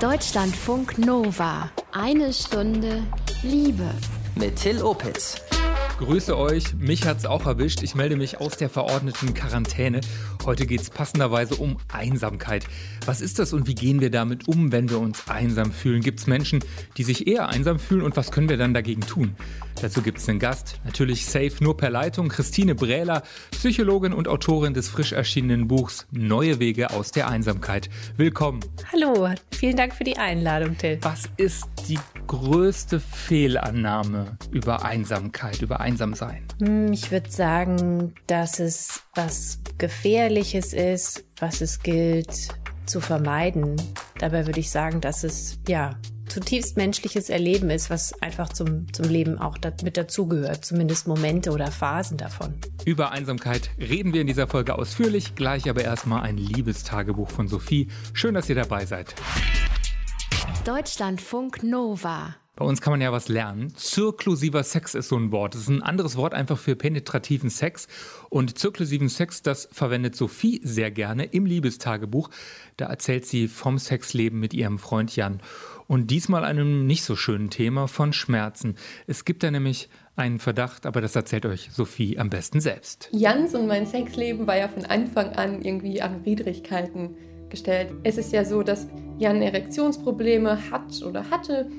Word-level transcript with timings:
Deutschlandfunk 0.00 0.98
Nova. 0.98 1.70
Eine 1.90 2.30
Stunde 2.30 3.02
Liebe. 3.42 3.88
Mit 4.34 4.56
Till 4.56 4.82
Opitz. 4.82 5.40
Grüße 5.98 6.36
euch, 6.36 6.74
mich 6.74 7.06
hat's 7.06 7.24
auch 7.24 7.46
erwischt. 7.46 7.82
Ich 7.82 7.94
melde 7.94 8.16
mich 8.16 8.38
aus 8.38 8.58
der 8.58 8.68
verordneten 8.68 9.32
Quarantäne. 9.32 10.02
Heute 10.44 10.66
geht's 10.66 10.90
passenderweise 10.90 11.54
um 11.54 11.78
Einsamkeit. 11.90 12.66
Was 13.06 13.22
ist 13.22 13.38
das 13.38 13.54
und 13.54 13.66
wie 13.66 13.74
gehen 13.74 14.02
wir 14.02 14.10
damit 14.10 14.46
um, 14.46 14.70
wenn 14.70 14.90
wir 14.90 14.98
uns 14.98 15.26
einsam 15.28 15.72
fühlen? 15.72 16.02
Gibt's 16.02 16.26
Menschen, 16.26 16.62
die 16.98 17.02
sich 17.02 17.26
eher 17.26 17.48
einsam 17.48 17.78
fühlen 17.78 18.02
und 18.02 18.18
was 18.18 18.30
können 18.30 18.50
wir 18.50 18.58
dann 18.58 18.74
dagegen 18.74 19.00
tun? 19.00 19.34
Dazu 19.80 20.00
gibt's 20.00 20.26
einen 20.28 20.38
Gast, 20.38 20.80
natürlich 20.84 21.26
safe 21.26 21.52
nur 21.60 21.76
per 21.76 21.90
Leitung, 21.90 22.28
Christine 22.28 22.74
Brähler, 22.74 23.22
Psychologin 23.50 24.14
und 24.14 24.26
Autorin 24.26 24.72
des 24.72 24.88
frisch 24.88 25.12
erschienenen 25.12 25.68
Buchs 25.68 26.06
Neue 26.10 26.58
Wege 26.60 26.90
aus 26.90 27.10
der 27.10 27.28
Einsamkeit. 27.28 27.90
Willkommen. 28.16 28.60
Hallo, 28.90 29.28
vielen 29.52 29.76
Dank 29.76 29.94
für 29.94 30.04
die 30.04 30.16
Einladung, 30.16 30.78
Till. 30.78 30.98
Was 31.02 31.24
ist 31.36 31.66
die 31.88 31.98
größte 32.26 33.00
Fehlannahme 33.00 34.38
über 34.50 34.82
Einsamkeit, 34.82 35.60
über 35.60 35.80
Einsamsein? 35.80 36.46
Hm, 36.58 36.90
ich 36.92 37.10
würde 37.10 37.30
sagen, 37.30 38.14
dass 38.26 38.58
es 38.60 39.02
was 39.14 39.60
Gefährliches 39.76 40.72
ist, 40.72 41.24
was 41.38 41.60
es 41.60 41.80
gilt 41.80 42.48
zu 42.86 43.00
vermeiden. 43.00 43.76
Dabei 44.18 44.46
würde 44.46 44.60
ich 44.60 44.70
sagen, 44.70 45.02
dass 45.02 45.22
es 45.22 45.58
ja 45.68 45.96
zutiefst 46.28 46.76
menschliches 46.76 47.30
Erleben 47.30 47.70
ist, 47.70 47.90
was 47.90 48.20
einfach 48.22 48.48
zum, 48.50 48.92
zum 48.92 49.08
Leben 49.08 49.38
auch 49.38 49.56
mit 49.82 49.96
dazugehört, 49.96 50.64
zumindest 50.64 51.06
Momente 51.06 51.50
oder 51.52 51.70
Phasen 51.70 52.16
davon. 52.16 52.54
Über 52.84 53.12
Einsamkeit 53.12 53.70
reden 53.78 54.12
wir 54.12 54.20
in 54.20 54.26
dieser 54.26 54.46
Folge 54.46 54.76
ausführlich, 54.76 55.34
gleich 55.34 55.68
aber 55.68 55.82
erstmal 55.82 56.22
ein 56.22 56.36
Liebestagebuch 56.36 57.30
von 57.30 57.48
Sophie. 57.48 57.88
Schön, 58.12 58.34
dass 58.34 58.48
ihr 58.48 58.54
dabei 58.54 58.86
seid. 58.86 59.14
Deutschlandfunk 60.64 61.62
Nova. 61.62 62.34
Bei 62.56 62.64
uns 62.64 62.80
kann 62.80 62.92
man 62.92 63.02
ja 63.02 63.12
was 63.12 63.28
lernen. 63.28 63.74
Zirklusiver 63.76 64.62
Sex 64.62 64.94
ist 64.94 65.08
so 65.08 65.16
ein 65.16 65.30
Wort. 65.30 65.54
Das 65.54 65.60
ist 65.62 65.68
ein 65.68 65.82
anderes 65.82 66.16
Wort 66.16 66.32
einfach 66.32 66.56
für 66.58 66.74
penetrativen 66.74 67.50
Sex. 67.50 67.86
Und 68.30 68.58
zirklusiven 68.58 69.10
Sex, 69.10 69.42
das 69.42 69.68
verwendet 69.72 70.16
Sophie 70.16 70.62
sehr 70.64 70.90
gerne 70.90 71.24
im 71.24 71.44
Liebestagebuch. 71.44 72.30
Da 72.78 72.86
erzählt 72.86 73.26
sie 73.26 73.48
vom 73.48 73.78
Sexleben 73.78 74.40
mit 74.40 74.54
ihrem 74.54 74.78
Freund 74.78 75.14
Jan. 75.14 75.42
Und 75.88 76.10
diesmal 76.10 76.44
einem 76.44 76.86
nicht 76.86 77.04
so 77.04 77.16
schönen 77.16 77.50
Thema 77.50 77.86
von 77.86 78.12
Schmerzen. 78.12 78.76
Es 79.06 79.24
gibt 79.24 79.42
da 79.42 79.50
nämlich 79.50 79.88
einen 80.16 80.38
Verdacht, 80.38 80.86
aber 80.86 81.00
das 81.00 81.14
erzählt 81.14 81.46
euch 81.46 81.70
Sophie 81.72 82.18
am 82.18 82.30
besten 82.30 82.60
selbst. 82.60 83.08
Jans 83.12 83.54
und 83.54 83.66
mein 83.66 83.86
Sexleben 83.86 84.46
war 84.46 84.56
ja 84.56 84.68
von 84.68 84.84
Anfang 84.84 85.30
an 85.32 85.62
irgendwie 85.62 86.02
an 86.02 86.24
Widrigkeiten 86.24 87.14
gestellt. 87.50 87.92
Es 88.02 88.18
ist 88.18 88.32
ja 88.32 88.44
so, 88.44 88.62
dass 88.62 88.88
Jan 89.18 89.42
Erektionsprobleme 89.42 90.70
hat 90.70 91.02
oder 91.02 91.30
hatte 91.30 91.70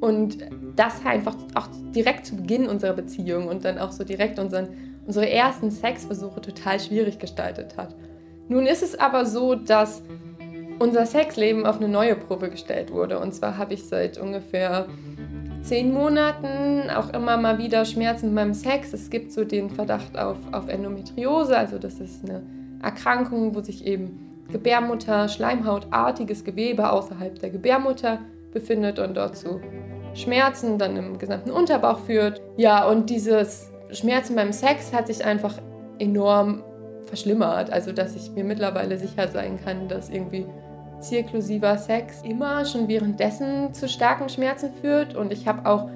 und 0.00 0.38
das 0.76 1.04
einfach 1.04 1.36
auch 1.54 1.68
direkt 1.94 2.26
zu 2.26 2.36
Beginn 2.36 2.68
unserer 2.68 2.92
Beziehung 2.92 3.48
und 3.48 3.64
dann 3.64 3.78
auch 3.78 3.92
so 3.92 4.04
direkt 4.04 4.38
unseren, 4.38 4.68
unsere 5.06 5.28
ersten 5.28 5.70
Sexversuche 5.70 6.40
total 6.40 6.78
schwierig 6.78 7.18
gestaltet 7.18 7.76
hat. 7.76 7.96
Nun 8.48 8.66
ist 8.66 8.82
es 8.82 8.94
aber 8.94 9.26
so, 9.26 9.54
dass 9.54 10.02
unser 10.78 11.06
Sexleben 11.06 11.66
auf 11.66 11.76
eine 11.76 11.88
neue 11.88 12.16
Probe 12.16 12.50
gestellt 12.50 12.92
wurde. 12.92 13.18
Und 13.18 13.32
zwar 13.34 13.58
habe 13.58 13.74
ich 13.74 13.84
seit 13.84 14.18
ungefähr 14.18 14.86
zehn 15.62 15.92
Monaten 15.92 16.90
auch 16.90 17.12
immer 17.12 17.36
mal 17.36 17.58
wieder 17.58 17.84
Schmerzen 17.84 18.34
beim 18.34 18.54
Sex. 18.54 18.92
Es 18.92 19.10
gibt 19.10 19.32
so 19.32 19.44
den 19.44 19.70
Verdacht 19.70 20.16
auf, 20.18 20.36
auf 20.52 20.68
Endometriose, 20.68 21.56
also 21.56 21.78
das 21.78 21.98
ist 21.98 22.24
eine 22.24 22.42
Erkrankung, 22.82 23.54
wo 23.54 23.60
sich 23.60 23.84
eben 23.84 24.44
Gebärmutter, 24.52 25.28
Schleimhautartiges 25.28 26.44
Gewebe 26.44 26.90
außerhalb 26.90 27.38
der 27.40 27.50
Gebärmutter 27.50 28.20
befindet 28.52 28.98
und 28.98 29.16
dort 29.16 29.36
zu 29.36 29.60
Schmerzen 30.14 30.78
dann 30.78 30.96
im 30.96 31.18
gesamten 31.18 31.50
Unterbauch 31.50 31.98
führt. 31.98 32.40
Ja, 32.56 32.88
und 32.88 33.10
dieses 33.10 33.72
Schmerzen 33.90 34.36
beim 34.36 34.52
Sex 34.52 34.92
hat 34.92 35.08
sich 35.08 35.24
einfach 35.24 35.54
enorm 35.98 36.62
verschlimmert. 37.06 37.70
Also, 37.70 37.92
dass 37.92 38.14
ich 38.14 38.30
mir 38.32 38.44
mittlerweile 38.44 38.98
sicher 38.98 39.28
sein 39.28 39.58
kann, 39.62 39.88
dass 39.88 40.10
irgendwie 40.10 40.46
zirklusiver 41.00 41.76
Sex 41.78 42.22
immer 42.22 42.64
schon 42.64 42.88
währenddessen 42.88 43.72
zu 43.74 43.88
starken 43.88 44.28
Schmerzen 44.28 44.70
führt. 44.80 45.14
Und 45.14 45.32
ich 45.32 45.46
habe 45.46 45.68
auch 45.68 45.88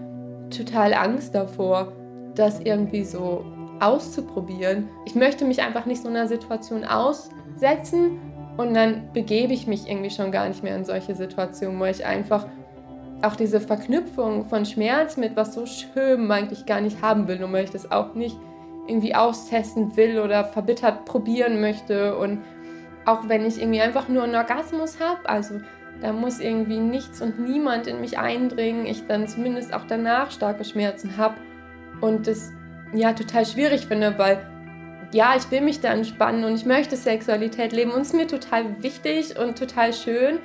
total 0.51 0.95
Angst 0.95 1.35
davor, 1.35 1.93
das 2.35 2.61
irgendwie 2.61 3.05
so 3.05 3.45
auszuprobieren. 3.81 4.89
Ich 5.07 5.15
möchte 5.15 5.45
mich 5.45 5.63
einfach 5.63 5.87
nicht 5.87 6.03
so 6.03 6.09
einer 6.09 6.29
Situation 6.29 6.85
aussetzen 6.85 8.21
und 8.57 8.75
dann 8.75 9.11
begebe 9.13 9.53
ich 9.53 9.67
mich 9.67 9.89
irgendwie 9.89 10.11
schon 10.11 10.31
gar 10.31 10.49
nicht 10.49 10.63
mehr 10.63 10.77
in 10.77 10.85
solche 10.85 11.15
Situationen, 11.15 11.81
weil 11.81 11.95
ich 11.95 12.05
einfach 12.05 12.47
auch 13.23 13.37
diese 13.37 13.61
Verknüpfung 13.61 14.45
von 14.47 14.65
Schmerz 14.65 15.17
mit 15.17 15.37
was 15.37 15.55
so 15.55 15.67
schön 15.67 16.31
eigentlich 16.31 16.67
gar 16.67 16.81
nicht 16.81 17.03
haben 17.03 17.29
will 17.29 17.43
und 17.43 17.53
weil 17.53 17.65
ich 17.65 17.71
das 17.71 17.91
auch 17.91 18.15
nicht 18.15 18.37
irgendwie 18.87 19.15
austesten 19.15 19.97
will 19.97 20.19
oder 20.19 20.45
verbittert 20.45 21.05
probieren 21.05 21.61
möchte 21.61 22.17
und 22.17 22.43
auch 23.05 23.29
wenn 23.29 23.45
ich 23.45 23.61
irgendwie 23.61 23.81
einfach 23.81 24.09
nur 24.09 24.25
einen 24.25 24.35
Orgasmus 24.35 25.01
habe, 25.01 25.29
also 25.29 25.61
da 26.01 26.13
muss 26.13 26.41
irgendwie 26.41 26.79
nichts 26.79 27.21
und 27.21 27.39
niemand 27.39 27.87
in 27.87 28.01
mich 28.01 28.19
eindringen, 28.19 28.87
ich 28.87 29.07
dann 29.07 29.29
zumindest 29.29 29.75
auch 29.75 29.85
danach 29.87 30.31
starke 30.31 30.65
Schmerzen 30.65 31.17
habe 31.17 31.37
und 32.01 32.27
das 32.27 32.53
ja 32.95 33.13
total 33.13 33.45
schwierig 33.45 33.87
finde, 33.87 34.19
weil 34.19 34.47
ja, 35.13 35.35
ich 35.37 35.51
will 35.51 35.61
mich 35.61 35.81
da 35.81 35.93
entspannen 35.93 36.45
und 36.45 36.55
ich 36.55 36.65
möchte 36.65 36.97
Sexualität 36.97 37.73
leben 37.73 37.91
und 37.91 38.03
es 38.03 38.09
ist 38.09 38.15
mir 38.15 38.29
total 38.29 38.83
wichtig 38.83 39.39
und 39.39 39.59
total 39.59 39.93
schön, 39.93 40.39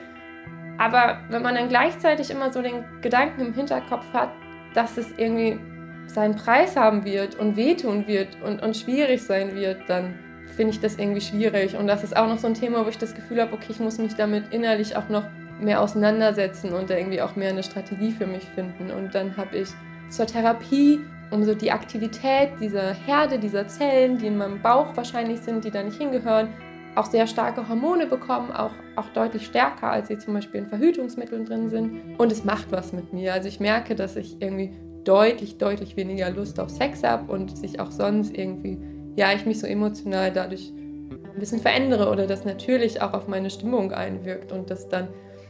aber 0.78 1.22
wenn 1.30 1.42
man 1.42 1.56
dann 1.56 1.70
gleichzeitig 1.70 2.32
immer 2.32 2.52
so 2.52 2.62
den 2.62 2.84
Gedanken 3.02 3.42
im 3.42 3.54
Hinterkopf 3.54 4.06
hat, 4.14 4.32
dass 4.74 4.98
es 4.98 5.12
irgendwie 5.18 5.60
seinen 6.08 6.36
Preis 6.36 6.76
haben 6.76 7.06
wird 7.06 7.36
und 7.36 7.56
wehtun 7.56 8.08
wird 8.08 8.42
und, 8.44 8.62
und 8.62 8.76
schwierig 8.76 9.24
sein 9.24 9.56
wird, 9.56 9.82
dann 9.88 10.20
finde 10.56 10.74
ich 10.74 10.80
das 10.80 10.98
irgendwie 10.98 11.22
schwierig. 11.22 11.76
Und 11.78 11.88
das 11.88 12.04
ist 12.04 12.16
auch 12.16 12.28
noch 12.28 12.38
so 12.38 12.48
ein 12.48 12.54
Thema, 12.54 12.86
wo 12.86 12.90
ich 12.90 12.98
das 12.98 13.14
Gefühl 13.14 13.42
habe, 13.42 13.54
okay, 13.54 13.68
ich 13.70 13.80
muss 13.80 13.98
mich 13.98 14.16
damit 14.16 14.54
innerlich 14.54 14.96
auch 14.96 15.10
noch 15.10 15.24
mehr 15.60 15.82
auseinandersetzen 15.82 16.74
und 16.74 16.90
da 16.90 16.98
irgendwie 16.98 17.22
auch 17.22 17.36
mehr 17.36 17.50
eine 17.50 17.64
Strategie 17.64 18.12
für 18.12 18.28
mich 18.28 18.44
finden. 18.56 18.92
Und 18.92 19.16
dann 19.16 19.38
habe 19.38 19.58
ich 19.58 19.70
zur 20.10 20.26
Therapie, 20.26 21.00
um 21.32 21.44
so 21.44 21.56
die 21.56 21.72
Aktivität 21.72 22.52
dieser 22.60 22.94
Herde, 22.94 23.40
dieser 23.40 23.68
Zellen, 23.68 24.18
die 24.18 24.28
in 24.28 24.38
meinem 24.38 24.62
Bauch 24.62 24.96
wahrscheinlich 24.96 25.40
sind, 25.42 25.64
die 25.64 25.72
da 25.72 25.82
nicht 25.84 25.98
hingehören, 25.98 26.50
auch 26.96 27.06
sehr 27.06 27.28
starke 27.28 27.68
Hormone 27.68 28.08
bekommen, 28.08 28.52
auch, 28.52 28.72
auch 28.96 29.10
deutlich 29.10 29.46
stärker, 29.46 29.92
als 29.92 30.08
sie 30.08 30.18
zum 30.18 30.34
Beispiel 30.34 30.62
in 30.62 30.68
Verhütungsmitteln 30.68 31.46
drin 31.46 31.70
sind. 31.70 32.18
Und 32.18 32.32
es 32.32 32.46
macht 32.46 32.72
was 32.72 32.94
mit 32.94 33.12
mir. 33.12 33.34
Also 33.34 33.50
ich 33.50 33.60
merke, 33.60 33.96
dass 33.96 34.16
ich 34.16 34.42
irgendwie 34.42 34.72
deutlich, 35.04 35.58
deutlich 35.58 35.98
weniger 35.98 36.30
Lust 36.32 36.60
auf 36.60 36.70
Sex 36.70 37.04
habe 37.04 37.32
und 37.32 37.58
sich 37.58 37.80
auch 37.80 37.92
sonst 37.92 38.36
irgendwie, 38.36 38.78
ja, 39.16 39.34
ich 39.34 39.46
mich 39.46 39.60
so 39.60 39.68
emotional 39.68 40.32
dadurch 40.32 40.72
ein 40.72 41.40
bisschen 41.40 41.60
verändere 41.60 42.10
oder 42.10 42.28
das 42.28 42.46
natürlich 42.46 43.02
auch 43.02 43.14
auf 43.14 43.28
meine 43.28 43.50
Stimmung 43.50 43.92
einwirkt 43.92 44.52
und 44.52 44.70
das 44.70 44.88
dann, 44.88 45.10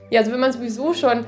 ja, 0.09 0.19
also 0.19 0.31
wenn 0.31 0.39
man 0.39 0.51
sowieso 0.51 0.93
schon 0.93 1.25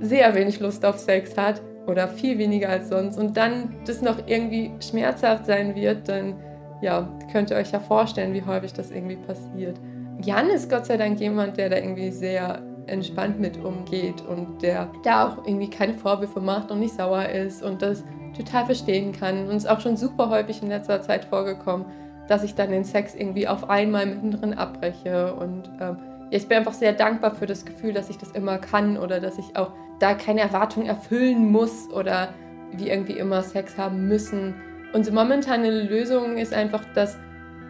sehr 0.00 0.34
wenig 0.34 0.60
Lust 0.60 0.84
auf 0.84 0.98
Sex 0.98 1.36
hat 1.36 1.60
oder 1.86 2.08
viel 2.08 2.38
weniger 2.38 2.68
als 2.68 2.88
sonst 2.88 3.18
und 3.18 3.36
dann 3.36 3.74
das 3.86 4.00
noch 4.02 4.26
irgendwie 4.26 4.70
schmerzhaft 4.80 5.46
sein 5.46 5.74
wird, 5.74 6.08
dann 6.08 6.36
ja, 6.82 7.08
könnt 7.32 7.50
ihr 7.50 7.56
euch 7.56 7.72
ja 7.72 7.80
vorstellen, 7.80 8.32
wie 8.32 8.42
häufig 8.42 8.72
das 8.72 8.90
irgendwie 8.90 9.16
passiert. 9.16 9.78
Jan 10.22 10.48
ist 10.48 10.70
Gott 10.70 10.86
sei 10.86 10.96
Dank 10.96 11.20
jemand, 11.20 11.56
der 11.56 11.68
da 11.68 11.76
irgendwie 11.76 12.10
sehr 12.10 12.62
entspannt 12.86 13.38
mit 13.38 13.62
umgeht 13.62 14.22
und 14.26 14.62
der 14.62 14.90
da 15.02 15.28
auch 15.28 15.46
irgendwie 15.46 15.70
keine 15.70 15.94
Vorwürfe 15.94 16.40
macht 16.40 16.70
und 16.70 16.80
nicht 16.80 16.94
sauer 16.94 17.26
ist 17.26 17.62
und 17.62 17.82
das 17.82 18.04
total 18.44 18.66
verstehen 18.66 19.12
kann. 19.12 19.48
Und 19.48 19.56
es 19.56 19.64
ist 19.64 19.70
auch 19.70 19.80
schon 19.80 19.96
super 19.96 20.30
häufig 20.30 20.62
in 20.62 20.68
letzter 20.68 21.00
Zeit 21.02 21.24
vorgekommen, 21.24 21.86
dass 22.28 22.42
ich 22.42 22.54
dann 22.54 22.70
den 22.70 22.84
Sex 22.84 23.14
irgendwie 23.14 23.48
auf 23.48 23.68
einmal 23.68 24.06
mittendrin 24.06 24.54
abbreche. 24.54 25.34
Und 25.34 25.70
ähm, 25.80 25.96
ja, 26.30 26.38
ich 26.38 26.46
bin 26.46 26.58
einfach 26.58 26.74
sehr 26.74 26.92
dankbar 26.92 27.34
für 27.34 27.46
das 27.46 27.64
Gefühl, 27.64 27.92
dass 27.92 28.08
ich 28.08 28.18
das 28.18 28.30
immer 28.32 28.58
kann 28.58 28.96
oder 28.96 29.20
dass 29.20 29.38
ich 29.38 29.56
auch 29.56 29.72
da 29.98 30.14
keine 30.14 30.40
Erwartung 30.40 30.86
erfüllen 30.86 31.50
muss 31.50 31.90
oder 31.92 32.28
wie 32.72 32.88
irgendwie 32.88 33.18
immer 33.18 33.42
Sex 33.42 33.76
haben 33.76 34.06
müssen. 34.06 34.54
Unsere 34.92 35.14
momentane 35.14 35.70
Lösung 35.70 36.36
ist 36.36 36.54
einfach, 36.54 36.84
dass 36.94 37.18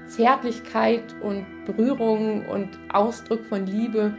Zärtlichkeit 0.08 1.14
und 1.22 1.46
Berührung 1.64 2.46
und 2.46 2.68
Ausdruck 2.92 3.44
von 3.44 3.66
Liebe 3.66 4.14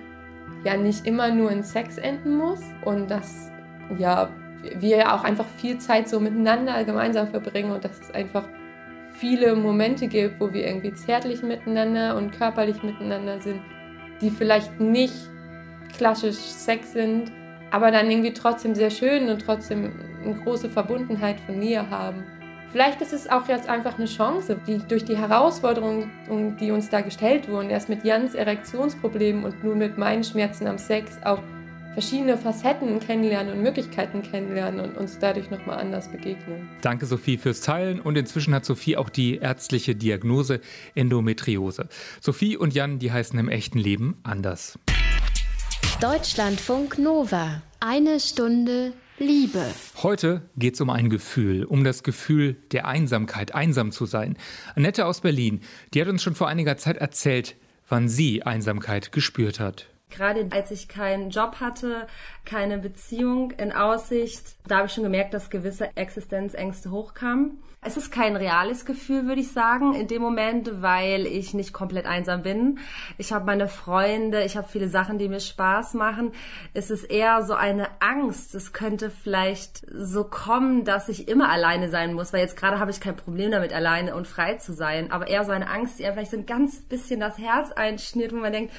ja 0.63 0.77
nicht 0.77 1.06
immer 1.06 1.31
nur 1.31 1.51
in 1.51 1.63
Sex 1.63 1.97
enden 1.97 2.38
muss 2.38 2.62
und 2.86 3.09
dass 3.09 3.51
ja 3.97 4.30
wir 4.61 5.13
auch 5.13 5.23
einfach 5.23 5.47
viel 5.57 5.77
Zeit 5.79 6.07
so 6.07 6.19
miteinander 6.19 6.83
gemeinsam 6.83 7.27
verbringen 7.27 7.71
und 7.71 7.83
dass 7.83 7.99
es 7.99 8.11
einfach 8.11 8.47
viele 9.13 9.55
Momente 9.55 10.07
gibt, 10.07 10.39
wo 10.39 10.51
wir 10.53 10.65
irgendwie 10.65 10.93
zärtlich 10.93 11.43
miteinander 11.43 12.15
und 12.15 12.31
körperlich 12.31 12.81
miteinander 12.83 13.39
sind, 13.39 13.61
die 14.21 14.29
vielleicht 14.29 14.79
nicht 14.79 15.13
klassisch 15.95 16.37
Sex 16.37 16.93
sind, 16.93 17.31
aber 17.71 17.91
dann 17.91 18.09
irgendwie 18.09 18.33
trotzdem 18.33 18.75
sehr 18.75 18.89
schön 18.89 19.29
und 19.29 19.41
trotzdem 19.41 19.91
eine 20.23 20.35
große 20.35 20.69
Verbundenheit 20.69 21.39
von 21.39 21.59
Nähe 21.59 21.89
haben. 21.89 22.23
Vielleicht 22.71 23.01
ist 23.01 23.11
es 23.11 23.29
auch 23.29 23.49
jetzt 23.49 23.67
einfach 23.67 23.97
eine 23.97 24.07
Chance, 24.07 24.57
die 24.65 24.77
durch 24.77 25.03
die 25.03 25.17
Herausforderungen, 25.17 26.57
die 26.59 26.71
uns 26.71 26.89
da 26.89 27.01
gestellt 27.01 27.49
wurden, 27.49 27.69
erst 27.69 27.89
mit 27.89 28.05
Jans 28.05 28.33
Erektionsproblemen 28.33 29.43
und 29.43 29.61
nun 29.63 29.77
mit 29.77 29.97
meinen 29.97 30.23
Schmerzen 30.23 30.67
am 30.67 30.77
Sex, 30.77 31.19
auch 31.25 31.39
verschiedene 31.93 32.38
Facetten 32.38 32.99
kennenlernen 32.99 33.53
und 33.53 33.63
Möglichkeiten 33.63 34.21
kennenlernen 34.21 34.79
und 34.79 34.97
uns 34.97 35.19
dadurch 35.19 35.49
nochmal 35.49 35.79
anders 35.79 36.09
begegnen. 36.09 36.69
Danke, 36.81 37.05
Sophie, 37.05 37.38
fürs 37.38 37.61
Teilen. 37.61 37.99
Und 37.99 38.17
inzwischen 38.17 38.53
hat 38.53 38.65
Sophie 38.65 38.97
auch 38.97 39.09
die 39.09 39.38
ärztliche 39.38 39.95
Diagnose 39.95 40.61
Endometriose. 40.95 41.89
Sophie 42.19 42.57
und 42.57 42.73
Jan, 42.73 42.99
die 42.99 43.11
heißen 43.11 43.38
im 43.38 43.49
echten 43.49 43.77
Leben 43.77 44.17
anders. 44.23 44.79
Deutschlandfunk 45.99 46.97
Nova. 46.97 47.61
Eine 47.79 48.19
Stunde 48.19 48.94
Liebe. 49.19 49.63
Heute 50.01 50.41
geht 50.57 50.75
es 50.75 50.81
um 50.81 50.89
ein 50.89 51.09
Gefühl, 51.09 51.63
um 51.65 51.83
das 51.83 52.01
Gefühl 52.01 52.55
der 52.71 52.87
Einsamkeit, 52.87 53.53
einsam 53.53 53.91
zu 53.91 54.05
sein. 54.05 54.35
Annette 54.75 55.05
aus 55.05 55.21
Berlin, 55.21 55.61
die 55.94 56.01
hat 56.01 56.07
uns 56.07 56.23
schon 56.23 56.33
vor 56.33 56.47
einiger 56.47 56.77
Zeit 56.77 56.97
erzählt, 56.97 57.55
wann 57.87 58.09
sie 58.09 58.41
Einsamkeit 58.41 59.11
gespürt 59.11 59.59
hat. 59.59 59.90
Gerade 60.11 60.47
als 60.51 60.71
ich 60.71 60.87
keinen 60.87 61.29
Job 61.29 61.55
hatte, 61.59 62.07
keine 62.45 62.77
Beziehung 62.77 63.51
in 63.51 63.71
Aussicht, 63.71 64.55
da 64.67 64.77
habe 64.77 64.87
ich 64.87 64.93
schon 64.93 65.03
gemerkt, 65.03 65.33
dass 65.33 65.49
gewisse 65.49 65.95
Existenzängste 65.95 66.91
hochkamen. 66.91 67.57
Es 67.83 67.98
ist 67.98 68.12
kein 68.12 68.36
reales 68.36 68.86
Gefühl, 68.86 69.25
würde 69.25 69.42
ich 69.42 69.54
sagen, 69.54 69.95
in 69.95 70.07
dem 70.07 70.22
Moment, 70.22 70.83
weil 70.83 71.25
ich 71.25 71.56
nicht 71.56 71.74
komplett 71.74 72.06
einsam 72.06 72.44
bin. 72.44 72.78
Ich 73.18 73.33
habe 73.33 73.44
meine 73.45 73.68
Freunde, 73.68 74.44
ich 74.44 74.56
habe 74.56 74.68
viele 74.69 74.88
Sachen, 74.88 75.18
die 75.18 75.28
mir 75.28 75.39
Spaß 75.39 75.95
machen. 75.95 76.31
Es 76.75 76.92
ist 76.92 77.06
eher 77.06 77.42
so 77.42 77.56
eine 77.56 77.88
Angst. 78.00 78.54
Es 78.54 78.72
könnte 78.72 79.10
vielleicht 79.10 79.83
so 79.92 80.24
kommen, 80.24 80.86
dass 80.86 81.10
ich 81.10 81.28
immer 81.28 81.50
alleine 81.50 81.89
sein 81.89 82.13
muss, 82.13 82.33
weil 82.33 82.42
jetzt 82.42 82.56
gerade 82.56 82.78
habe 82.78 82.92
ich 82.92 83.00
kein 83.00 83.16
Problem 83.16 83.50
damit, 83.50 83.74
alleine 83.74 84.13
und 84.13 84.28
frei 84.28 84.57
zu 84.57 84.74
sein. 84.74 85.12
Aber 85.12 85.28
eher 85.28 85.44
so 85.44 85.51
eine 85.51 85.68
Angst, 85.68 85.98
die 85.98 86.06
einfach 86.06 86.24
so 86.28 86.38
ein 86.38 86.45
ganz 86.45 86.81
bisschen 86.81 87.19
das 87.19 87.39
Herz 87.39 87.72
einschnitt, 87.72 88.31
wo 88.31 88.36
man 88.36 88.51
denkt, 88.51 88.72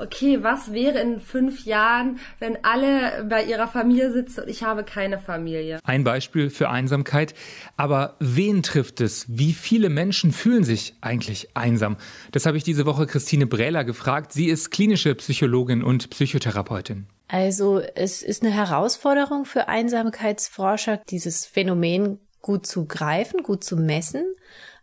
okay, 0.00 0.42
was 0.42 0.72
wäre 0.72 0.98
in 0.98 1.20
fünf 1.20 1.64
Jahren, 1.64 2.18
wenn 2.40 2.64
alle 2.64 3.24
bei 3.28 3.44
ihrer 3.44 3.68
Familie 3.68 4.10
sitzen 4.10 4.40
und 4.40 4.48
ich 4.48 4.64
habe 4.64 4.82
keine 4.82 5.20
Familie? 5.20 5.78
Ein 5.84 6.02
Beispiel 6.02 6.50
für 6.50 6.70
Einsamkeit. 6.70 7.34
Aber 7.76 8.16
wen 8.48 8.62
trifft 8.62 9.02
es? 9.02 9.26
Wie 9.28 9.52
viele 9.52 9.90
Menschen 9.90 10.32
fühlen 10.32 10.64
sich 10.64 10.94
eigentlich 11.02 11.50
einsam? 11.54 11.98
Das 12.32 12.46
habe 12.46 12.56
ich 12.56 12.64
diese 12.64 12.86
Woche 12.86 13.06
Christine 13.06 13.46
Brähler 13.46 13.84
gefragt. 13.84 14.32
Sie 14.32 14.46
ist 14.46 14.70
klinische 14.70 15.14
Psychologin 15.14 15.82
und 15.82 16.08
Psychotherapeutin. 16.08 17.06
Also 17.28 17.80
es 17.94 18.22
ist 18.22 18.42
eine 18.42 18.50
Herausforderung 18.50 19.44
für 19.44 19.68
Einsamkeitsforscher, 19.68 20.98
dieses 21.10 21.44
Phänomen 21.44 22.20
gut 22.40 22.66
zu 22.66 22.86
greifen, 22.86 23.42
gut 23.42 23.64
zu 23.64 23.76
messen. 23.76 24.24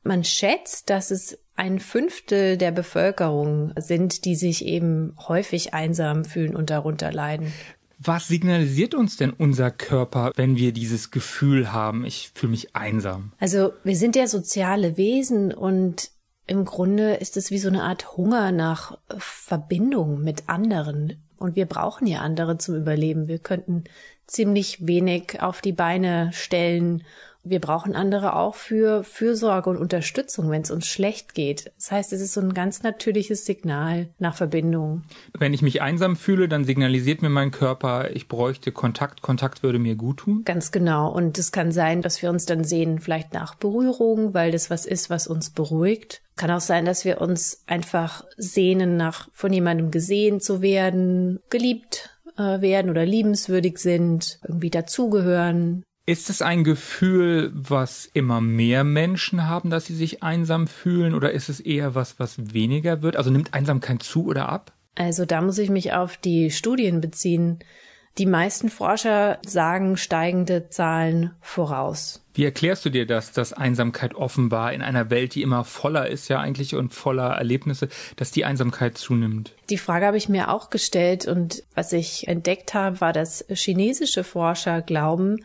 Man 0.04 0.24
schätzt, 0.24 0.92
dass 0.92 1.10
es 1.10 1.40
ein 1.56 1.80
Fünftel 1.80 2.58
der 2.58 2.72
Bevölkerung 2.72 3.74
sind, 3.78 4.26
die 4.26 4.36
sich 4.36 4.64
eben 4.64 5.16
häufig 5.28 5.74
einsam 5.74 6.24
fühlen 6.24 6.56
und 6.56 6.70
darunter 6.70 7.12
leiden. 7.12 7.52
Was 8.06 8.28
signalisiert 8.28 8.94
uns 8.94 9.18
denn 9.18 9.32
unser 9.32 9.72
Körper, 9.72 10.32
wenn 10.36 10.58
wir 10.58 10.72
dieses 10.72 11.10
Gefühl 11.10 11.74
haben, 11.74 12.06
ich 12.06 12.32
fühle 12.36 12.52
mich 12.52 12.76
einsam? 12.76 13.34
Also 13.40 13.74
wir 13.84 13.96
sind 13.96 14.16
ja 14.16 14.28
soziale 14.28 14.96
Wesen 14.96 15.52
und 15.52 16.12
im 16.46 16.66
Grunde 16.66 17.16
ist 17.16 17.36
es 17.36 17.50
wie 17.50 17.58
so 17.58 17.68
eine 17.68 17.82
Art 17.82 18.16
Hunger 18.16 18.52
nach 18.52 19.00
Verbindung 19.18 20.22
mit 20.22 20.48
anderen. 20.48 21.24
Und 21.38 21.56
wir 21.56 21.66
brauchen 21.66 22.06
ja 22.06 22.20
andere 22.20 22.60
zum 22.60 22.76
Überleben. 22.76 23.28
Wir 23.28 23.40
könnten 23.40 23.86
ziemlich 24.28 24.86
wenig 24.86 25.42
auf 25.42 25.62
die 25.62 25.74
Beine 25.74 26.30
stellen 26.34 27.04
wir 27.46 27.62
brauchen 27.62 27.96
andere 27.96 28.36
auch 28.36 28.56
für 28.56 29.04
Fürsorge 29.04 29.70
und 29.70 29.78
Unterstützung, 29.78 30.50
wenn 30.50 30.64
es 30.64 30.72
uns 30.72 30.88
schlecht 30.88 31.36
geht. 31.36 31.72
Das 31.78 31.92
heißt, 31.92 32.12
es 32.12 32.22
ist 32.22 32.34
so 32.34 32.42
ein 32.42 32.54
ganz 32.54 32.84
natürliches 32.84 33.46
Signal 33.46 34.10
nach 34.18 34.36
Verbindung. 34.36 35.04
Wenn 35.38 35.54
ich 35.54 35.62
mich 35.62 35.82
einsam 35.82 36.16
fühle, 36.16 36.50
dann 36.50 36.66
signalisiert 36.66 37.22
mir 37.22 37.30
mein 37.30 37.52
Körper, 37.52 38.12
ich 38.12 38.28
bräuchte 38.28 38.72
Kontakt. 38.72 39.22
Kontakt 39.22 39.64
würde 39.64 39.80
mir 39.80 39.96
gut 39.96 40.18
tun. 40.18 40.42
Ganz 40.44 40.72
genau. 40.72 41.12
Und 41.12 41.38
es 41.38 41.52
kann 41.52 41.72
sein, 41.72 42.02
dass 42.02 42.22
wir 42.22 42.30
uns 42.32 42.46
dann 42.46 42.64
sehen, 42.64 43.00
vielleicht 43.00 43.34
nach 43.34 43.56
Berührung, 43.56 44.34
weil 44.34 44.52
das 44.52 44.70
was 44.70 44.86
ist, 44.86 45.10
was 45.10 45.28
uns 45.28 45.52
beruhigt. 45.52 46.22
Kann 46.36 46.52
auch 46.52 46.62
sein, 46.62 46.86
dass 46.86 47.06
wir 47.06 47.22
uns 47.22 47.64
einfach 47.68 48.26
sehnen, 48.38 48.98
nach 48.98 49.30
von 49.32 49.54
jemandem 49.54 49.92
gesehen 49.92 50.42
zu 50.42 50.62
werden, 50.62 51.40
geliebt 51.50 52.10
äh, 52.38 52.62
werden 52.62 52.92
oder 52.92 53.06
liebenswürdig 53.06 53.78
sind, 53.78 54.40
irgendwie 54.44 54.70
dazugehören. 54.70 55.84
Ist 56.08 56.30
es 56.30 56.44
ein 56.44 56.64
Gefühl, 56.64 57.52
was 57.56 58.08
immer 58.14 58.40
mehr 58.40 58.84
Menschen 58.84 59.48
haben, 59.48 59.72
dass 59.72 59.86
sie 59.86 59.96
sich 59.96 60.22
einsam 60.22 60.68
fühlen, 60.68 61.16
oder 61.16 61.32
ist 61.32 61.50
es 61.50 61.60
eher 61.60 61.96
was, 61.96 62.20
was 62.20 62.54
weniger 62.54 63.02
wird? 63.02 63.16
Also 63.16 63.32
nimmt 63.32 63.56
Einsamkeit 63.56 64.04
zu 64.04 64.26
oder 64.28 64.50
ab? 64.50 64.72
Also 64.94 65.26
da 65.26 65.42
muss 65.42 65.58
ich 65.58 65.70
mich 65.72 65.94
auf 65.94 66.18
die 66.18 66.52
Studien 66.52 67.02
beziehen. 67.02 67.60
Die 68.20 68.28
meisten 68.28 68.70
Forscher 68.70 69.40
sagen 69.46 69.98
steigende 69.98 70.70
Zahlen 70.70 71.32
voraus. 71.42 72.24
Wie 72.34 72.46
erklärst 72.46 72.86
du 72.86 72.90
dir 72.90 73.06
das, 73.06 73.32
dass 73.32 73.52
Einsamkeit 73.52 74.14
offenbar 74.14 74.74
in 74.74 74.82
einer 74.82 75.10
Welt, 75.10 75.36
die 75.36 75.42
immer 75.42 75.64
voller 75.64 76.08
ist 76.08 76.28
ja 76.30 76.40
eigentlich 76.40 76.76
und 76.76 76.94
voller 76.94 77.32
Erlebnisse, 77.32 77.90
dass 78.16 78.32
die 78.32 78.46
Einsamkeit 78.46 78.98
zunimmt? 78.98 79.54
Die 79.70 79.78
Frage 79.78 80.06
habe 80.06 80.18
ich 80.18 80.30
mir 80.30 80.50
auch 80.50 80.70
gestellt 80.70 81.28
und 81.28 81.64
was 81.74 81.92
ich 81.92 82.28
entdeckt 82.28 82.74
habe, 82.74 83.02
war, 83.02 83.12
dass 83.12 83.44
chinesische 83.50 84.24
Forscher 84.24 84.82
glauben, 84.82 85.44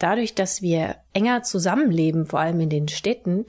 dadurch, 0.00 0.34
dass 0.34 0.62
wir 0.62 0.96
enger 1.12 1.42
zusammenleben, 1.42 2.26
vor 2.26 2.40
allem 2.40 2.60
in 2.60 2.70
den 2.70 2.88
Städten, 2.88 3.46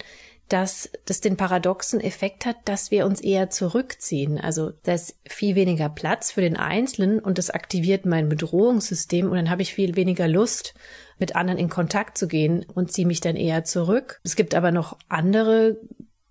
dass 0.51 0.89
das 1.06 1.21
den 1.21 1.38
paradoxen 1.38 2.01
Effekt 2.01 2.45
hat, 2.45 2.57
dass 2.65 2.92
wir 2.92 3.06
uns 3.06 3.21
eher 3.21 3.50
zurückziehen. 3.50 4.38
Also 4.38 4.74
da 4.83 4.94
ist 4.94 5.15
viel 5.25 5.56
weniger 5.56 5.88
Platz 5.88 6.31
für 6.31 6.42
den 6.42 6.57
Einzelnen 6.57 7.19
und 7.19 7.38
das 7.38 7.50
aktiviert 7.50 8.06
mein 8.06 8.27
Bedrohungssystem 8.27 9.30
und 9.30 9.36
dann 9.36 9.50
habe 9.50 9.62
ich 9.62 9.74
viel 9.74 9.95
weniger 9.95 10.27
Lust, 10.27 10.74
mit 11.19 11.38
anderen 11.38 11.59
in 11.59 11.69
Kontakt 11.69 12.18
zu 12.18 12.27
gehen 12.27 12.65
und 12.74 12.92
ziehe 12.92 13.07
mich 13.07 13.21
dann 13.21 13.38
eher 13.38 13.63
zurück. 13.63 14.19
Es 14.24 14.36
gibt 14.36 14.54
aber 14.54 14.71
noch 14.71 14.97
andere 15.07 15.77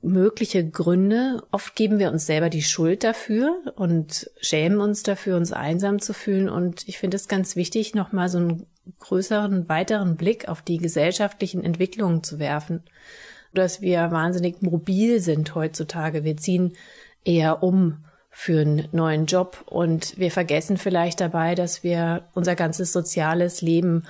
mögliche 0.02 0.68
Gründe. 0.68 1.42
Oft 1.50 1.76
geben 1.76 1.98
wir 1.98 2.10
uns 2.10 2.26
selber 2.26 2.50
die 2.50 2.62
Schuld 2.62 3.04
dafür 3.04 3.60
und 3.76 4.30
schämen 4.40 4.80
uns 4.80 5.02
dafür, 5.02 5.36
uns 5.36 5.52
einsam 5.52 6.00
zu 6.00 6.14
fühlen. 6.14 6.48
Und 6.48 6.88
ich 6.88 6.98
finde 6.98 7.16
es 7.16 7.28
ganz 7.28 7.56
wichtig, 7.56 7.94
nochmal 7.94 8.28
so 8.28 8.38
einen 8.38 8.66
größeren, 8.98 9.68
weiteren 9.68 10.16
Blick 10.16 10.48
auf 10.48 10.62
die 10.62 10.78
gesellschaftlichen 10.78 11.62
Entwicklungen 11.62 12.22
zu 12.22 12.38
werfen. 12.38 12.82
Dass 13.52 13.80
wir 13.80 14.10
wahnsinnig 14.10 14.62
mobil 14.62 15.20
sind 15.20 15.54
heutzutage. 15.54 16.24
Wir 16.24 16.36
ziehen 16.36 16.72
eher 17.24 17.62
um 17.62 18.04
für 18.30 18.60
einen 18.60 18.88
neuen 18.92 19.26
Job 19.26 19.64
und 19.66 20.16
wir 20.16 20.30
vergessen 20.30 20.76
vielleicht 20.76 21.20
dabei, 21.20 21.54
dass 21.56 21.82
wir 21.82 22.28
unser 22.32 22.54
ganzes 22.54 22.92
soziales 22.92 23.60
Leben 23.60 24.04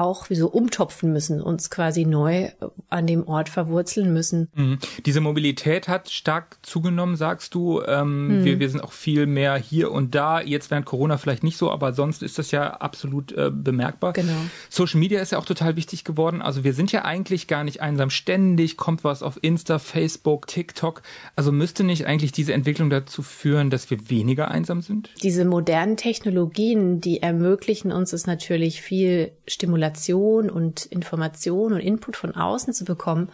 auch 0.00 0.30
wie 0.30 0.34
so 0.34 0.48
umtopfen 0.48 1.12
müssen, 1.12 1.42
uns 1.42 1.68
quasi 1.68 2.06
neu 2.06 2.48
an 2.88 3.06
dem 3.06 3.28
Ort 3.28 3.50
verwurzeln 3.50 4.14
müssen. 4.14 4.48
Mhm. 4.54 4.78
Diese 5.04 5.20
Mobilität 5.20 5.88
hat 5.88 6.08
stark 6.08 6.56
zugenommen, 6.62 7.16
sagst 7.16 7.54
du. 7.54 7.82
Ähm, 7.82 8.40
mhm. 8.40 8.44
wir, 8.46 8.60
wir 8.60 8.70
sind 8.70 8.80
auch 8.80 8.92
viel 8.92 9.26
mehr 9.26 9.56
hier 9.56 9.92
und 9.92 10.14
da. 10.14 10.40
Jetzt 10.40 10.70
während 10.70 10.86
Corona 10.86 11.18
vielleicht 11.18 11.44
nicht 11.44 11.58
so, 11.58 11.70
aber 11.70 11.92
sonst 11.92 12.22
ist 12.22 12.38
das 12.38 12.50
ja 12.50 12.70
absolut 12.70 13.32
äh, 13.32 13.50
bemerkbar. 13.52 14.14
Genau. 14.14 14.32
Social 14.70 14.98
Media 14.98 15.20
ist 15.20 15.32
ja 15.32 15.38
auch 15.38 15.44
total 15.44 15.76
wichtig 15.76 16.04
geworden. 16.04 16.40
Also 16.40 16.64
wir 16.64 16.72
sind 16.72 16.92
ja 16.92 17.04
eigentlich 17.04 17.46
gar 17.46 17.62
nicht 17.62 17.82
einsam. 17.82 18.08
Ständig 18.08 18.78
kommt 18.78 19.04
was 19.04 19.22
auf 19.22 19.38
Insta, 19.42 19.78
Facebook, 19.78 20.46
TikTok. 20.46 21.02
Also 21.36 21.52
müsste 21.52 21.84
nicht 21.84 22.06
eigentlich 22.06 22.32
diese 22.32 22.54
Entwicklung 22.54 22.88
dazu 22.88 23.22
führen, 23.22 23.68
dass 23.68 23.90
wir 23.90 24.08
weniger 24.08 24.50
einsam 24.50 24.80
sind? 24.80 25.10
Diese 25.22 25.44
modernen 25.44 25.98
Technologien, 25.98 27.02
die 27.02 27.20
ermöglichen 27.20 27.92
uns 27.92 28.14
es 28.14 28.26
natürlich 28.26 28.80
viel 28.80 29.32
Stimulation 29.46 29.89
Stimulation 29.90 30.50
und 30.50 30.86
Information 30.86 31.72
und 31.72 31.80
Input 31.80 32.16
von 32.16 32.34
außen 32.34 32.72
zu 32.72 32.84
bekommen. 32.84 33.30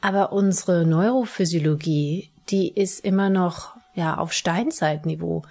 Aber 0.00 0.32
unsere 0.32 0.86
Neurophysiologie, 0.86 2.30
die 2.48 2.72
ist 2.72 3.04
immer 3.04 3.28
noch, 3.28 3.76
ja, 3.94 4.16
auf 4.16 4.32
Steinzeitniveau. 4.32 5.42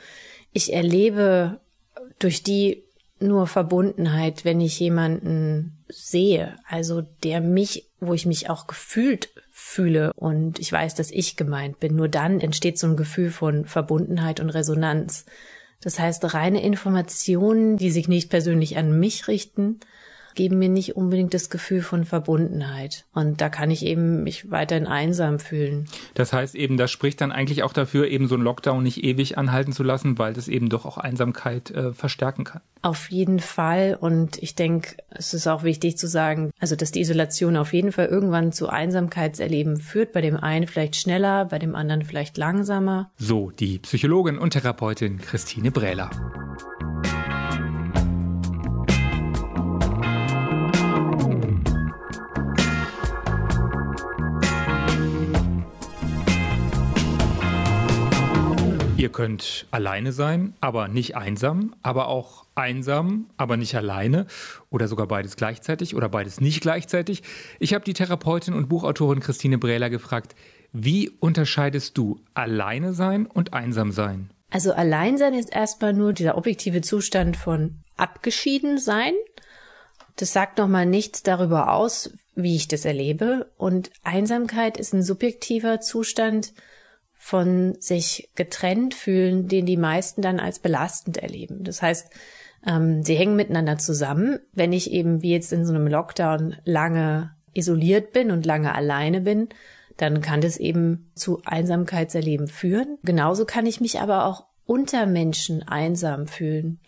Ich 0.54 0.74
erlebe 0.74 1.60
durch 2.18 2.44
die 2.44 2.84
nur 3.20 3.48
Verbundenheit, 3.48 4.46
wenn 4.46 4.62
ich 4.62 4.80
jemanden 4.80 5.78
sehe, 5.90 6.56
also 6.68 7.04
der 7.24 7.42
mich, 7.42 7.86
wo 8.00 8.14
ich 8.14 8.26
mich 8.26 8.50
auch 8.50 8.66
gefühlt 8.66 9.30
fühle 9.52 10.14
und 10.14 10.58
ich 10.58 10.72
weiß, 10.72 10.96
dass 10.96 11.12
ich 11.12 11.36
gemeint 11.36 11.80
bin. 11.80 11.96
Nur 11.96 12.08
dann 12.08 12.40
entsteht 12.40 12.80
so 12.80 12.88
ein 12.88 12.96
Gefühl 12.96 13.30
von 13.30 13.66
Verbundenheit 13.66 14.40
und 14.40 14.50
Resonanz. 14.50 15.26
Das 15.82 16.00
heißt, 16.00 16.34
reine 16.34 16.64
Informationen, 16.64 17.78
die 17.78 17.92
sich 17.92 18.08
nicht 18.08 18.30
persönlich 18.30 18.78
an 18.78 19.00
mich 19.00 19.28
richten, 19.28 19.82
geben 20.36 20.60
mir 20.60 20.70
nicht 20.70 20.96
unbedingt 20.96 21.34
das 21.34 21.50
Gefühl 21.50 21.82
von 21.82 22.06
Verbundenheit. 22.06 23.06
Und 23.14 23.42
da 23.42 23.50
kann 23.50 23.72
ich 23.72 23.86
eben 23.86 24.24
mich 24.24 24.52
weiterhin 24.52 24.88
einsam 24.88 25.40
fühlen. 25.40 25.88
Das 26.14 26.34
heißt 26.34 26.56
eben, 26.56 26.78
das 26.78 26.92
spricht 26.92 27.22
dann 27.22 27.32
eigentlich 27.32 27.64
auch 27.64 27.74
dafür, 27.74 28.08
eben 28.08 28.28
so 28.28 28.36
einen 28.36 28.44
Lockdown 28.44 28.84
nicht 28.84 29.04
ewig 29.04 29.38
anhalten 29.38 29.74
zu 29.74 29.84
lassen, 29.84 30.18
weil 30.18 30.34
das 30.34 30.48
eben 30.48 30.70
doch 30.70 30.86
auch 30.86 30.98
Einsamkeit 30.98 31.72
äh, 31.72 31.94
verstärken 31.94 32.44
kann. 32.44 32.62
Auf 32.82 33.12
jeden 33.12 33.40
Fall. 33.40 33.98
Und 34.00 34.42
ich 34.42 34.56
denke, 34.56 34.96
es 35.10 35.34
ist 35.34 35.48
auch 35.48 35.64
wichtig 35.64 35.98
zu 35.98 36.08
sagen, 36.08 36.52
also 36.60 36.76
dass 36.76 36.92
die 36.92 37.02
Isolation 37.02 37.58
auf 37.58 37.74
jeden 37.74 37.92
Fall 37.92 38.06
irgendwann 38.06 38.54
zu 38.54 38.70
Einsamkeitserleben 38.70 39.78
führt. 39.78 40.14
Bei 40.14 40.22
dem 40.22 40.38
einen 40.38 40.68
vielleicht 40.68 40.96
schneller, 40.96 41.46
bei 41.46 41.60
dem 41.60 41.76
anderen 41.76 42.04
vielleicht 42.04 42.38
langsamer. 42.38 43.12
So, 43.18 43.52
die 43.52 43.80
Psychologin 43.80 44.38
und 44.38 44.52
Therapeutin 44.52 45.20
Christine 45.20 45.72
Brähler. 45.72 46.10
Ihr 59.10 59.14
könnt 59.14 59.66
alleine 59.72 60.12
sein, 60.12 60.54
aber 60.62 60.88
nicht 60.88 61.18
einsam, 61.18 61.74
aber 61.82 62.10
auch 62.10 62.46
einsam, 62.54 63.26
aber 63.38 63.58
nicht 63.58 63.74
alleine 63.74 64.28
oder 64.70 64.88
sogar 64.88 65.08
beides 65.08 65.36
gleichzeitig 65.36 65.96
oder 65.96 66.10
beides 66.10 66.40
nicht 66.42 66.62
gleichzeitig. 66.62 67.24
Ich 67.58 67.74
habe 67.74 67.84
die 67.84 67.94
Therapeutin 67.94 68.54
und 68.54 68.70
Buchautorin 68.70 69.20
Christine 69.20 69.58
Brähler 69.58 69.90
gefragt, 69.90 70.36
wie 70.74 71.10
unterscheidest 71.10 71.98
du 71.98 72.20
alleine 72.36 72.94
sein 72.94 73.26
und 73.26 73.52
einsam 73.52 73.92
sein? 73.92 74.30
Also 74.52 74.74
Alleinsein 74.74 75.34
ist 75.34 75.52
erstmal 75.52 75.94
nur 75.94 76.14
dieser 76.14 76.38
objektive 76.38 76.82
Zustand 76.82 77.36
von 77.36 77.80
abgeschieden 77.98 78.78
sein. 78.78 79.14
Das 80.18 80.34
sagt 80.34 80.60
nochmal 80.60 80.86
nichts 80.86 81.24
darüber 81.24 81.74
aus, 81.74 82.12
wie 82.36 82.56
ich 82.56 82.68
das 82.68 82.86
erlebe. 82.86 83.50
Und 83.58 83.90
Einsamkeit 84.04 84.78
ist 84.78 84.94
ein 84.94 85.02
subjektiver 85.02 85.82
Zustand 85.82 86.54
von 87.30 87.80
sich 87.80 88.32
getrennt 88.34 88.96
fühlen, 88.96 89.48
den 89.48 89.68
die 89.68 89.78
meisten 89.78 90.24
dann 90.24 90.40
als 90.40 90.58
belastend 90.58 91.18
erleben. 91.18 91.64
Das 91.64 91.84
heißt, 91.84 92.10
ähm, 92.66 93.04
sie 93.04 93.14
hängen 93.14 93.36
miteinander 93.36 93.78
zusammen. 93.78 94.40
Wenn 94.52 94.74
ich 94.74 94.90
eben 94.90 95.22
wie 95.22 95.34
jetzt 95.34 95.54
in 95.54 95.64
so 95.64 95.72
einem 95.72 95.86
Lockdown 95.86 96.56
lange 96.66 97.36
isoliert 97.54 98.14
bin 98.14 98.32
und 98.32 98.48
lange 98.48 98.74
alleine 98.74 99.22
bin, 99.22 99.50
dann 99.96 100.22
kann 100.22 100.42
das 100.42 100.58
eben 100.58 101.12
zu 101.14 101.44
Einsamkeitserleben 101.46 102.48
führen. 102.48 102.98
Genauso 103.04 103.46
kann 103.46 103.68
ich 103.68 103.80
mich 103.80 104.00
aber 104.00 104.26
auch 104.26 104.46
unter 104.66 105.06
Menschen 105.06 105.62
einsam 105.62 106.26
fühlen. 106.26 106.80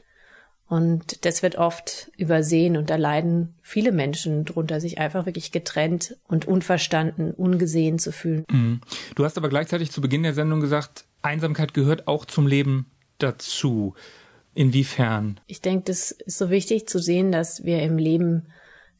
Und 0.71 1.25
das 1.25 1.43
wird 1.43 1.57
oft 1.57 2.13
übersehen 2.15 2.77
und 2.77 2.89
da 2.89 2.95
leiden 2.95 3.55
viele 3.61 3.91
Menschen 3.91 4.45
drunter, 4.45 4.79
sich 4.79 4.99
einfach 4.99 5.25
wirklich 5.25 5.51
getrennt 5.51 6.15
und 6.29 6.47
unverstanden, 6.47 7.31
ungesehen 7.31 7.99
zu 7.99 8.13
fühlen. 8.13 8.45
Mhm. 8.49 8.79
Du 9.15 9.25
hast 9.25 9.37
aber 9.37 9.49
gleichzeitig 9.49 9.91
zu 9.91 9.99
Beginn 9.99 10.23
der 10.23 10.33
Sendung 10.33 10.61
gesagt, 10.61 11.03
Einsamkeit 11.21 11.73
gehört 11.73 12.07
auch 12.07 12.23
zum 12.23 12.47
Leben 12.47 12.89
dazu. 13.17 13.95
Inwiefern? 14.53 15.41
Ich 15.45 15.59
denke, 15.59 15.83
das 15.87 16.11
ist 16.11 16.37
so 16.37 16.49
wichtig 16.49 16.87
zu 16.87 16.99
sehen, 16.99 17.33
dass 17.33 17.65
wir 17.65 17.81
im 17.81 17.97
Leben 17.97 18.47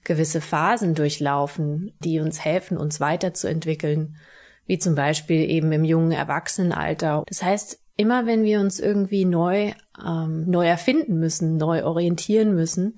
gewisse 0.04 0.42
Phasen 0.42 0.94
durchlaufen, 0.94 1.94
die 2.04 2.20
uns 2.20 2.44
helfen, 2.44 2.75
uns 2.75 3.00
weiterzuentwickeln, 3.00 4.18
wie 4.66 4.78
zum 4.78 4.96
Beispiel 4.96 5.50
eben 5.50 5.72
im 5.72 5.86
jungen 5.86 6.12
Erwachsenenalter. 6.12 7.24
Das 7.28 7.42
heißt, 7.42 7.80
immer 7.98 8.25
wenn 8.25 8.43
wir 8.43 8.60
uns 8.60 8.79
irgendwie 8.79 9.25
neu, 9.25 9.74
ähm, 10.03 10.50
neu 10.50 10.67
erfinden 10.67 11.19
müssen, 11.19 11.57
neu 11.57 11.83
orientieren 11.83 12.55
müssen, 12.55 12.95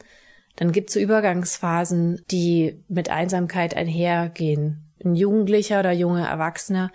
dann 0.55 0.71
gibt 0.71 0.89
es 0.89 0.93
so 0.93 0.99
Übergangsphasen, 0.99 2.23
die 2.29 2.83
mit 2.87 3.09
Einsamkeit 3.09 3.75
einhergehen. 3.75 4.93
Ein 5.03 5.15
Jugendlicher 5.15 5.79
oder 5.79 5.91
junger 5.91 6.27
Erwachsener, 6.27 6.91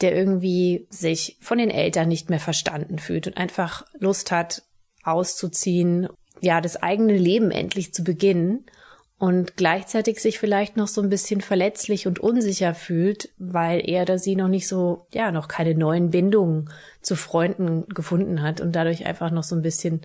der 0.00 0.14
irgendwie 0.14 0.86
sich 0.90 1.38
von 1.40 1.58
den 1.58 1.70
Eltern 1.70 2.08
nicht 2.08 2.28
mehr 2.28 2.40
verstanden 2.40 2.98
fühlt 2.98 3.26
und 3.26 3.36
einfach 3.36 3.84
Lust 3.98 4.30
hat, 4.30 4.62
auszuziehen, 5.04 6.08
ja, 6.40 6.60
das 6.60 6.82
eigene 6.82 7.16
Leben 7.16 7.50
endlich 7.50 7.94
zu 7.94 8.04
beginnen 8.04 8.64
und 9.22 9.56
gleichzeitig 9.56 10.18
sich 10.18 10.40
vielleicht 10.40 10.76
noch 10.76 10.88
so 10.88 11.00
ein 11.00 11.08
bisschen 11.08 11.42
verletzlich 11.42 12.08
und 12.08 12.18
unsicher 12.18 12.74
fühlt, 12.74 13.28
weil 13.38 13.80
er 13.88 14.02
oder 14.02 14.18
sie 14.18 14.34
noch 14.34 14.48
nicht 14.48 14.66
so, 14.66 15.06
ja, 15.12 15.30
noch 15.30 15.46
keine 15.46 15.76
neuen 15.76 16.10
Bindungen 16.10 16.70
zu 17.02 17.14
Freunden 17.14 17.86
gefunden 17.86 18.42
hat 18.42 18.60
und 18.60 18.72
dadurch 18.72 19.06
einfach 19.06 19.30
noch 19.30 19.44
so 19.44 19.54
ein 19.54 19.62
bisschen, 19.62 20.00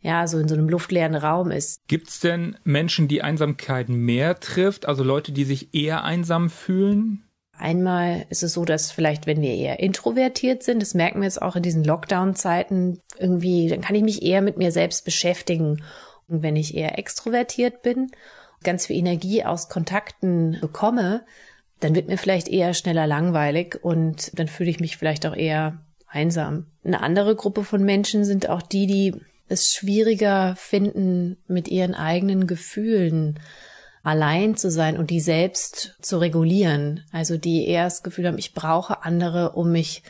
ja, 0.00 0.26
so 0.26 0.38
in 0.38 0.48
so 0.48 0.54
einem 0.54 0.70
luftleeren 0.70 1.16
Raum 1.16 1.50
ist. 1.50 1.86
Gibt 1.86 2.08
es 2.08 2.20
denn 2.20 2.56
Menschen, 2.64 3.08
die 3.08 3.20
Einsamkeit 3.20 3.90
mehr 3.90 4.40
trifft, 4.40 4.88
also 4.88 5.04
Leute, 5.04 5.32
die 5.32 5.44
sich 5.44 5.74
eher 5.74 6.04
einsam 6.04 6.48
fühlen? 6.48 7.22
Einmal 7.58 8.24
ist 8.30 8.42
es 8.42 8.54
so, 8.54 8.64
dass 8.64 8.90
vielleicht, 8.90 9.26
wenn 9.26 9.42
wir 9.42 9.52
eher 9.52 9.80
introvertiert 9.80 10.62
sind, 10.62 10.80
das 10.80 10.94
merken 10.94 11.20
wir 11.20 11.26
jetzt 11.26 11.42
auch 11.42 11.56
in 11.56 11.62
diesen 11.62 11.84
Lockdown-Zeiten, 11.84 13.00
irgendwie, 13.18 13.68
dann 13.68 13.82
kann 13.82 13.96
ich 13.96 14.02
mich 14.02 14.22
eher 14.22 14.40
mit 14.40 14.56
mir 14.56 14.72
selbst 14.72 15.04
beschäftigen 15.04 15.82
wenn 16.30 16.56
ich 16.56 16.74
eher 16.74 16.98
extrovertiert 16.98 17.82
bin, 17.82 18.10
ganz 18.62 18.86
viel 18.86 18.96
Energie 18.96 19.44
aus 19.44 19.68
Kontakten 19.68 20.58
bekomme, 20.60 21.22
dann 21.80 21.94
wird 21.94 22.08
mir 22.08 22.18
vielleicht 22.18 22.48
eher 22.48 22.74
schneller 22.74 23.06
langweilig 23.06 23.78
und 23.82 24.38
dann 24.38 24.48
fühle 24.48 24.70
ich 24.70 24.80
mich 24.80 24.96
vielleicht 24.96 25.26
auch 25.26 25.34
eher 25.34 25.78
einsam. 26.06 26.66
Eine 26.84 27.02
andere 27.02 27.34
Gruppe 27.34 27.64
von 27.64 27.82
Menschen 27.82 28.24
sind 28.24 28.48
auch 28.48 28.62
die, 28.62 28.86
die 28.86 29.14
es 29.48 29.72
schwieriger 29.72 30.54
finden, 30.56 31.38
mit 31.48 31.68
ihren 31.68 31.94
eigenen 31.94 32.46
Gefühlen 32.46 33.40
allein 34.02 34.56
zu 34.56 34.70
sein 34.70 34.96
und 34.96 35.10
die 35.10 35.20
selbst 35.20 35.96
zu 36.00 36.18
regulieren. 36.18 37.04
Also 37.12 37.36
die 37.36 37.66
eher 37.66 37.84
das 37.84 38.02
Gefühl 38.02 38.26
haben, 38.26 38.38
ich 38.38 38.54
brauche 38.54 39.04
andere, 39.04 39.52
um 39.52 39.72
mich 39.72 40.02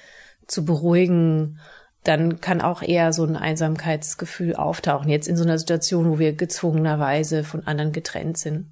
zu 0.47 0.65
beruhigen, 0.65 1.59
dann 2.05 2.41
kann 2.41 2.61
auch 2.61 2.83
eher 2.83 3.13
so 3.13 3.25
ein 3.25 3.37
Einsamkeitsgefühl 3.37 4.57
auftauchen. 4.57 5.11
Jetzt 5.11 5.29
in 5.29 5.37
so 5.37 5.45
einer 5.45 5.59
Situation, 5.59 6.11
wo 6.11 6.19
wir 6.19 6.33
gezwungenerweise 6.33 7.45
von 7.45 7.67
anderen 7.67 7.93
getrennt 7.93 8.39
sind. 8.39 8.71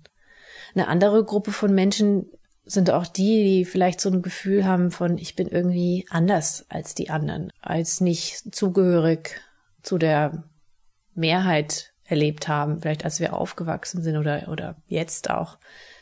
Eine 0.75 0.89
andere 0.89 1.25
Gruppe 1.25 1.53
von 1.53 1.75
Menschen 1.75 2.27
sind 2.65 2.91
auch 2.91 3.07
die, 3.07 3.43
die 3.45 3.65
vielleicht 3.65 4.01
so 4.01 4.11
ein 4.11 4.23
Gefühl 4.23 4.65
haben 4.65 4.91
von, 4.91 5.19
ich 5.19 5.35
bin 5.35 5.49
irgendwie 5.49 6.07
anders 6.11 6.67
als 6.69 6.95
die 6.95 7.11
anderen, 7.11 7.51
als 7.61 8.01
nicht 8.01 8.55
zugehörig 8.55 9.41
zu 9.83 9.99
der 9.99 10.45
Mehrheit 11.15 11.93
erlebt 12.05 12.49
haben, 12.49 12.81
vielleicht 12.81 13.05
als 13.05 13.21
wir 13.21 13.35
aufgewachsen 13.35 14.03
sind 14.03 14.17
oder, 14.17 14.49
oder 14.49 14.77
jetzt 14.87 15.31
auch 15.31 15.59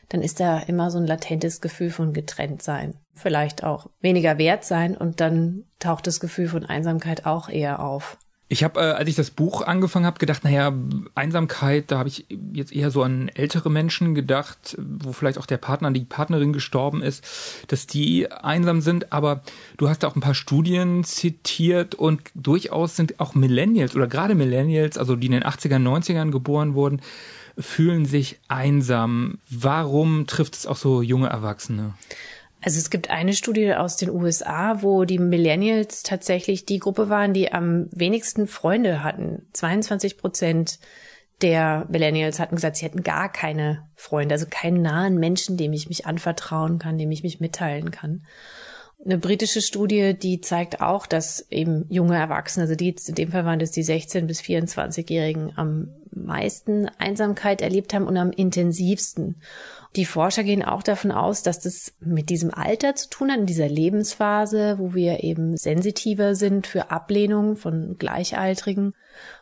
dann 0.09 0.23
ist 0.23 0.41
da 0.41 0.59
immer 0.59 0.91
so 0.91 0.99
ein 0.99 1.07
latentes 1.07 1.61
Gefühl 1.61 1.91
von 1.91 2.13
getrennt 2.13 2.63
sein. 2.63 2.95
Vielleicht 3.15 3.65
auch 3.65 3.89
weniger 4.01 4.39
wert 4.39 4.65
sein 4.65 4.97
und 4.97 5.21
dann 5.21 5.65
taucht 5.79 6.07
das 6.07 6.21
Gefühl 6.21 6.49
von 6.49 6.65
Einsamkeit 6.65 7.27
auch 7.27 7.49
eher 7.49 7.81
auf. 7.81 8.19
Ich 8.49 8.63
habe, 8.63 8.79
äh, 8.79 8.93
als 8.93 9.09
ich 9.09 9.17
das 9.17 9.33
Buch 9.33 9.63
angefangen 9.63 10.07
habe, 10.07 10.21
gedacht, 10.21 10.45
naja, 10.45 10.73
Einsamkeit, 11.17 11.91
da 11.91 11.99
habe 11.99 12.09
ich 12.09 12.27
jetzt 12.53 12.73
eher 12.73 12.93
so 12.93 13.03
an 13.03 13.29
ältere 13.35 13.71
Menschen 13.71 14.15
gedacht, 14.15 14.77
wo 14.79 15.13
vielleicht 15.13 15.39
auch 15.39 15.47
der 15.47 15.57
Partner, 15.57 15.91
die 15.91 16.05
Partnerin 16.05 16.53
gestorben 16.53 17.03
ist, 17.03 17.25
dass 17.67 17.89
die 17.89 18.31
einsam 18.31 18.83
sind. 18.83 19.13
Aber 19.13 19.43
du 19.79 19.89
hast 19.89 20.05
auch 20.05 20.15
ein 20.15 20.21
paar 20.21 20.35
Studien 20.35 21.03
zitiert 21.03 21.97
und 21.97 22.23
durchaus 22.37 22.95
sind 22.95 23.19
auch 23.19 23.35
Millennials 23.35 23.97
oder 23.97 24.07
gerade 24.07 24.37
Millennials, 24.37 24.97
also 24.97 25.17
die 25.17 25.27
in 25.27 25.33
den 25.33 25.45
80er, 25.45 25.83
90ern 25.83 26.31
geboren 26.31 26.75
wurden, 26.75 27.01
fühlen 27.59 28.07
sich 28.07 28.41
einsam. 28.49 29.39
Warum 29.51 30.27
trifft 30.27 30.55
es 30.55 30.67
auch 30.67 30.77
so 30.77 31.03
junge 31.03 31.29
Erwachsene? 31.29 31.95
Also 32.63 32.79
es 32.79 32.91
gibt 32.91 33.11
eine 33.11 33.33
Studie 33.33 33.75
aus 33.75 33.97
den 33.97 34.11
USA, 34.11 34.83
wo 34.83 35.05
die 35.05 35.19
Millennials 35.19 36.03
tatsächlich 36.03 36.65
die 36.65 36.79
Gruppe 36.79 37.09
waren, 37.09 37.33
die 37.33 37.53
am 37.53 37.89
wenigsten 37.93 38.47
Freunde 38.49 39.05
hatten. 39.05 39.47
22 39.53 40.19
Prozent 40.19 40.79
der 41.43 41.87
Millennials 41.91 42.41
hatten 42.41 42.57
gesagt, 42.57 42.77
sie 42.77 42.87
hätten 42.87 43.03
gar 43.03 43.31
keine 43.31 43.89
Freunde, 43.95 44.35
also 44.35 44.47
keinen 44.49 44.81
nahen 44.81 45.19
Menschen, 45.19 45.57
dem 45.57 45.73
ich 45.75 45.89
mich 45.89 46.07
anvertrauen 46.07 46.79
kann, 46.79 46.99
dem 46.99 47.11
ich 47.11 47.23
mich 47.23 47.41
mitteilen 47.41 47.91
kann. 47.91 48.25
Eine 49.05 49.19
britische 49.19 49.61
Studie, 49.61 50.15
die 50.15 50.41
zeigt 50.41 50.81
auch, 50.81 51.07
dass 51.07 51.47
eben 51.51 51.87
junge 51.91 52.17
Erwachsene, 52.17 52.65
also 52.65 52.75
die 52.75 52.97
in 53.07 53.15
dem 53.15 53.31
Fall 53.31 53.45
waren 53.45 53.59
das 53.59 53.71
die 53.71 53.83
16 53.83 54.27
bis 54.27 54.41
24-Jährigen, 54.41 55.53
am 55.57 55.89
meisten 56.11 56.89
Einsamkeit 56.99 57.61
erlebt 57.61 57.95
haben 57.95 58.07
und 58.07 58.17
am 58.17 58.31
intensivsten. 58.31 59.37
Die 59.97 60.07
Forscher 60.07 60.45
gehen 60.45 60.65
auch 60.65 60.83
davon 60.83 61.13
aus, 61.13 61.43
dass 61.43 61.61
das 61.61 61.95
mit 62.01 62.31
diesem 62.31 62.53
Alter 62.53 62.95
zu 62.97 63.09
tun 63.09 63.31
hat, 63.31 63.39
in 63.39 63.47
dieser 63.47 63.69
Lebensphase, 63.69 64.79
wo 64.79 64.95
wir 64.95 65.23
eben 65.23 65.57
sensitiver 65.57 66.35
sind 66.35 66.67
für 66.67 66.91
Ablehnung 66.91 67.57
von 67.57 67.97
Gleichaltrigen. 67.99 68.95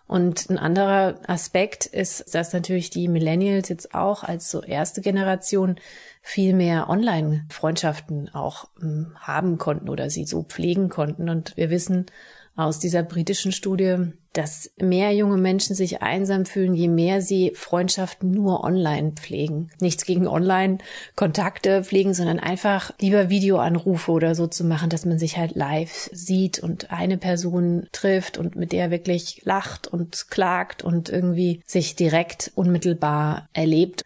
Und 0.06 0.50
ein 0.50 0.58
anderer 0.58 1.18
Aspekt 1.26 1.86
ist, 1.86 2.34
dass 2.34 2.52
natürlich 2.52 2.90
die 2.90 3.08
Millennials 3.08 3.70
jetzt 3.70 3.94
auch 3.94 4.22
als 4.22 4.50
so 4.50 4.62
erste 4.62 5.00
Generation 5.00 5.76
viel 6.20 6.54
mehr 6.54 6.90
Online-Freundschaften 6.90 8.34
auch 8.34 8.68
ähm, 8.82 9.16
haben 9.18 9.56
konnten 9.56 9.88
oder 9.88 10.10
sie 10.10 10.26
so 10.26 10.42
pflegen 10.42 10.90
konnten. 10.90 11.30
Und 11.30 11.56
wir 11.56 11.70
wissen 11.70 12.06
aus 12.54 12.78
dieser 12.78 13.02
britischen 13.02 13.52
Studie, 13.52 14.12
dass 14.34 14.72
mehr 14.78 15.12
junge 15.14 15.38
Menschen 15.38 15.74
sich 15.74 16.02
einsam 16.02 16.44
fühlen, 16.44 16.74
je 16.74 16.88
mehr 16.88 17.22
sie 17.22 17.52
Freundschaften 17.54 18.30
nur 18.30 18.64
online 18.64 19.12
pflegen. 19.12 19.70
Nichts 19.80 20.04
gegen 20.04 20.26
Online-Kontakte 20.26 21.84
pflegen, 21.84 22.14
sondern 22.14 22.40
einfach 22.40 22.92
lieber 23.00 23.30
Videoanrufe 23.30 24.10
oder 24.10 24.34
so 24.34 24.46
zu 24.46 24.64
machen, 24.64 24.90
dass 24.90 25.06
man 25.06 25.18
sich 25.18 25.38
halt 25.38 25.54
live 25.54 26.10
sieht 26.12 26.58
und 26.58 26.90
eine 26.90 27.16
Person 27.16 27.86
trifft 27.92 28.36
und 28.36 28.56
mit 28.56 28.72
der 28.72 28.90
wirklich 28.90 29.42
lacht 29.44 29.86
und 29.86 30.28
klagt 30.30 30.82
und 30.82 31.08
irgendwie 31.08 31.62
sich 31.64 31.94
direkt 31.96 32.50
unmittelbar 32.56 33.48
erlebt. 33.52 34.02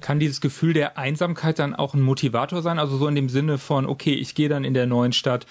Kann 0.00 0.18
dieses 0.18 0.40
Gefühl 0.40 0.72
der 0.72 0.98
Einsamkeit 0.98 1.58
dann 1.58 1.74
auch 1.74 1.94
ein 1.94 2.00
Motivator 2.00 2.62
sein? 2.62 2.78
Also 2.78 2.96
so 2.96 3.06
in 3.06 3.14
dem 3.14 3.28
Sinne 3.28 3.58
von, 3.58 3.86
okay, 3.86 4.14
ich 4.14 4.34
gehe 4.34 4.48
dann 4.48 4.64
in 4.64 4.74
der 4.74 4.86
neuen 4.86 5.12
Stadt 5.12 5.46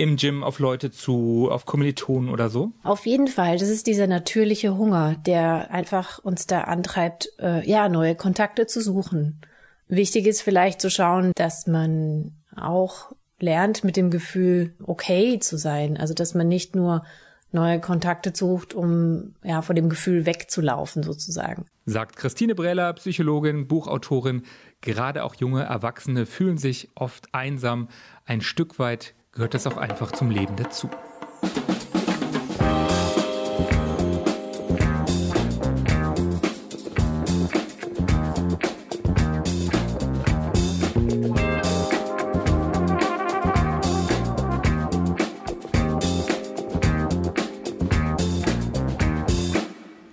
im 0.00 0.16
Gym 0.16 0.42
auf 0.42 0.58
Leute 0.58 0.90
zu, 0.90 1.48
auf 1.50 1.66
Kommilitonen 1.66 2.30
oder 2.30 2.48
so? 2.48 2.72
Auf 2.82 3.04
jeden 3.04 3.28
Fall. 3.28 3.58
Das 3.58 3.68
ist 3.68 3.86
dieser 3.86 4.06
natürliche 4.06 4.76
Hunger, 4.76 5.16
der 5.26 5.70
einfach 5.70 6.18
uns 6.18 6.46
da 6.46 6.62
antreibt, 6.62 7.30
äh, 7.38 7.68
ja, 7.68 7.88
neue 7.88 8.14
Kontakte 8.14 8.66
zu 8.66 8.80
suchen. 8.80 9.40
Wichtig 9.88 10.26
ist 10.26 10.40
vielleicht 10.40 10.80
zu 10.80 10.90
schauen, 10.90 11.32
dass 11.34 11.66
man 11.66 12.32
auch 12.56 13.12
lernt 13.40 13.84
mit 13.84 13.96
dem 13.96 14.10
Gefühl, 14.10 14.74
okay 14.82 15.38
zu 15.38 15.58
sein. 15.58 15.96
Also, 15.98 16.14
dass 16.14 16.34
man 16.34 16.48
nicht 16.48 16.74
nur 16.74 17.04
neue 17.52 17.80
Kontakte 17.80 18.32
sucht, 18.34 18.72
um 18.72 19.34
ja 19.42 19.60
vor 19.60 19.74
dem 19.74 19.88
Gefühl 19.90 20.24
wegzulaufen 20.24 21.02
sozusagen. 21.02 21.66
Sagt 21.84 22.16
Christine 22.16 22.54
Breller, 22.54 22.92
Psychologin, 22.94 23.66
Buchautorin. 23.66 24.44
Gerade 24.80 25.24
auch 25.24 25.34
junge 25.34 25.64
Erwachsene 25.64 26.24
fühlen 26.24 26.56
sich 26.56 26.90
oft 26.94 27.34
einsam. 27.34 27.88
Ein 28.24 28.40
Stück 28.40 28.78
weit 28.78 29.14
gehört 29.32 29.54
das 29.54 29.66
auch 29.66 29.76
einfach 29.76 30.12
zum 30.12 30.30
Leben 30.30 30.56
dazu. 30.56 30.88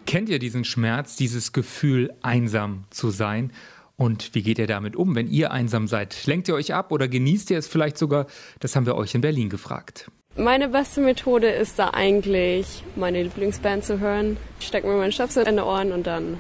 Kennt 0.05 0.29
ihr 0.29 0.39
diesen 0.39 0.63
Schmerz, 0.63 1.15
dieses 1.15 1.51
Gefühl, 1.53 2.13
einsam 2.21 2.85
zu 2.89 3.11
sein? 3.11 3.51
Und 3.97 4.35
wie 4.35 4.43
geht 4.43 4.59
ihr 4.59 4.67
damit 4.67 4.95
um, 4.95 5.15
wenn 5.15 5.27
ihr 5.27 5.51
einsam 5.51 5.87
seid? 5.87 6.27
Lenkt 6.27 6.47
ihr 6.47 6.53
euch 6.53 6.73
ab 6.73 6.91
oder 6.91 7.07
genießt 7.07 7.49
ihr 7.49 7.57
es 7.57 7.67
vielleicht 7.67 7.97
sogar? 7.97 8.27
Das 8.59 8.75
haben 8.75 8.85
wir 8.85 8.95
euch 8.95 9.15
in 9.15 9.21
Berlin 9.21 9.49
gefragt. 9.49 10.11
Meine 10.35 10.69
beste 10.69 11.01
Methode 11.01 11.49
ist 11.49 11.79
da 11.79 11.89
eigentlich, 11.89 12.83
meine 12.95 13.23
Lieblingsband 13.23 13.83
zu 13.83 13.99
hören. 13.99 14.37
Ich 14.59 14.67
stecke 14.67 14.85
mir 14.85 14.97
meinen 14.97 15.11
Stöpsel 15.11 15.47
in 15.47 15.55
die 15.55 15.63
Ohren 15.63 15.91
und 15.91 16.05
dann 16.05 16.37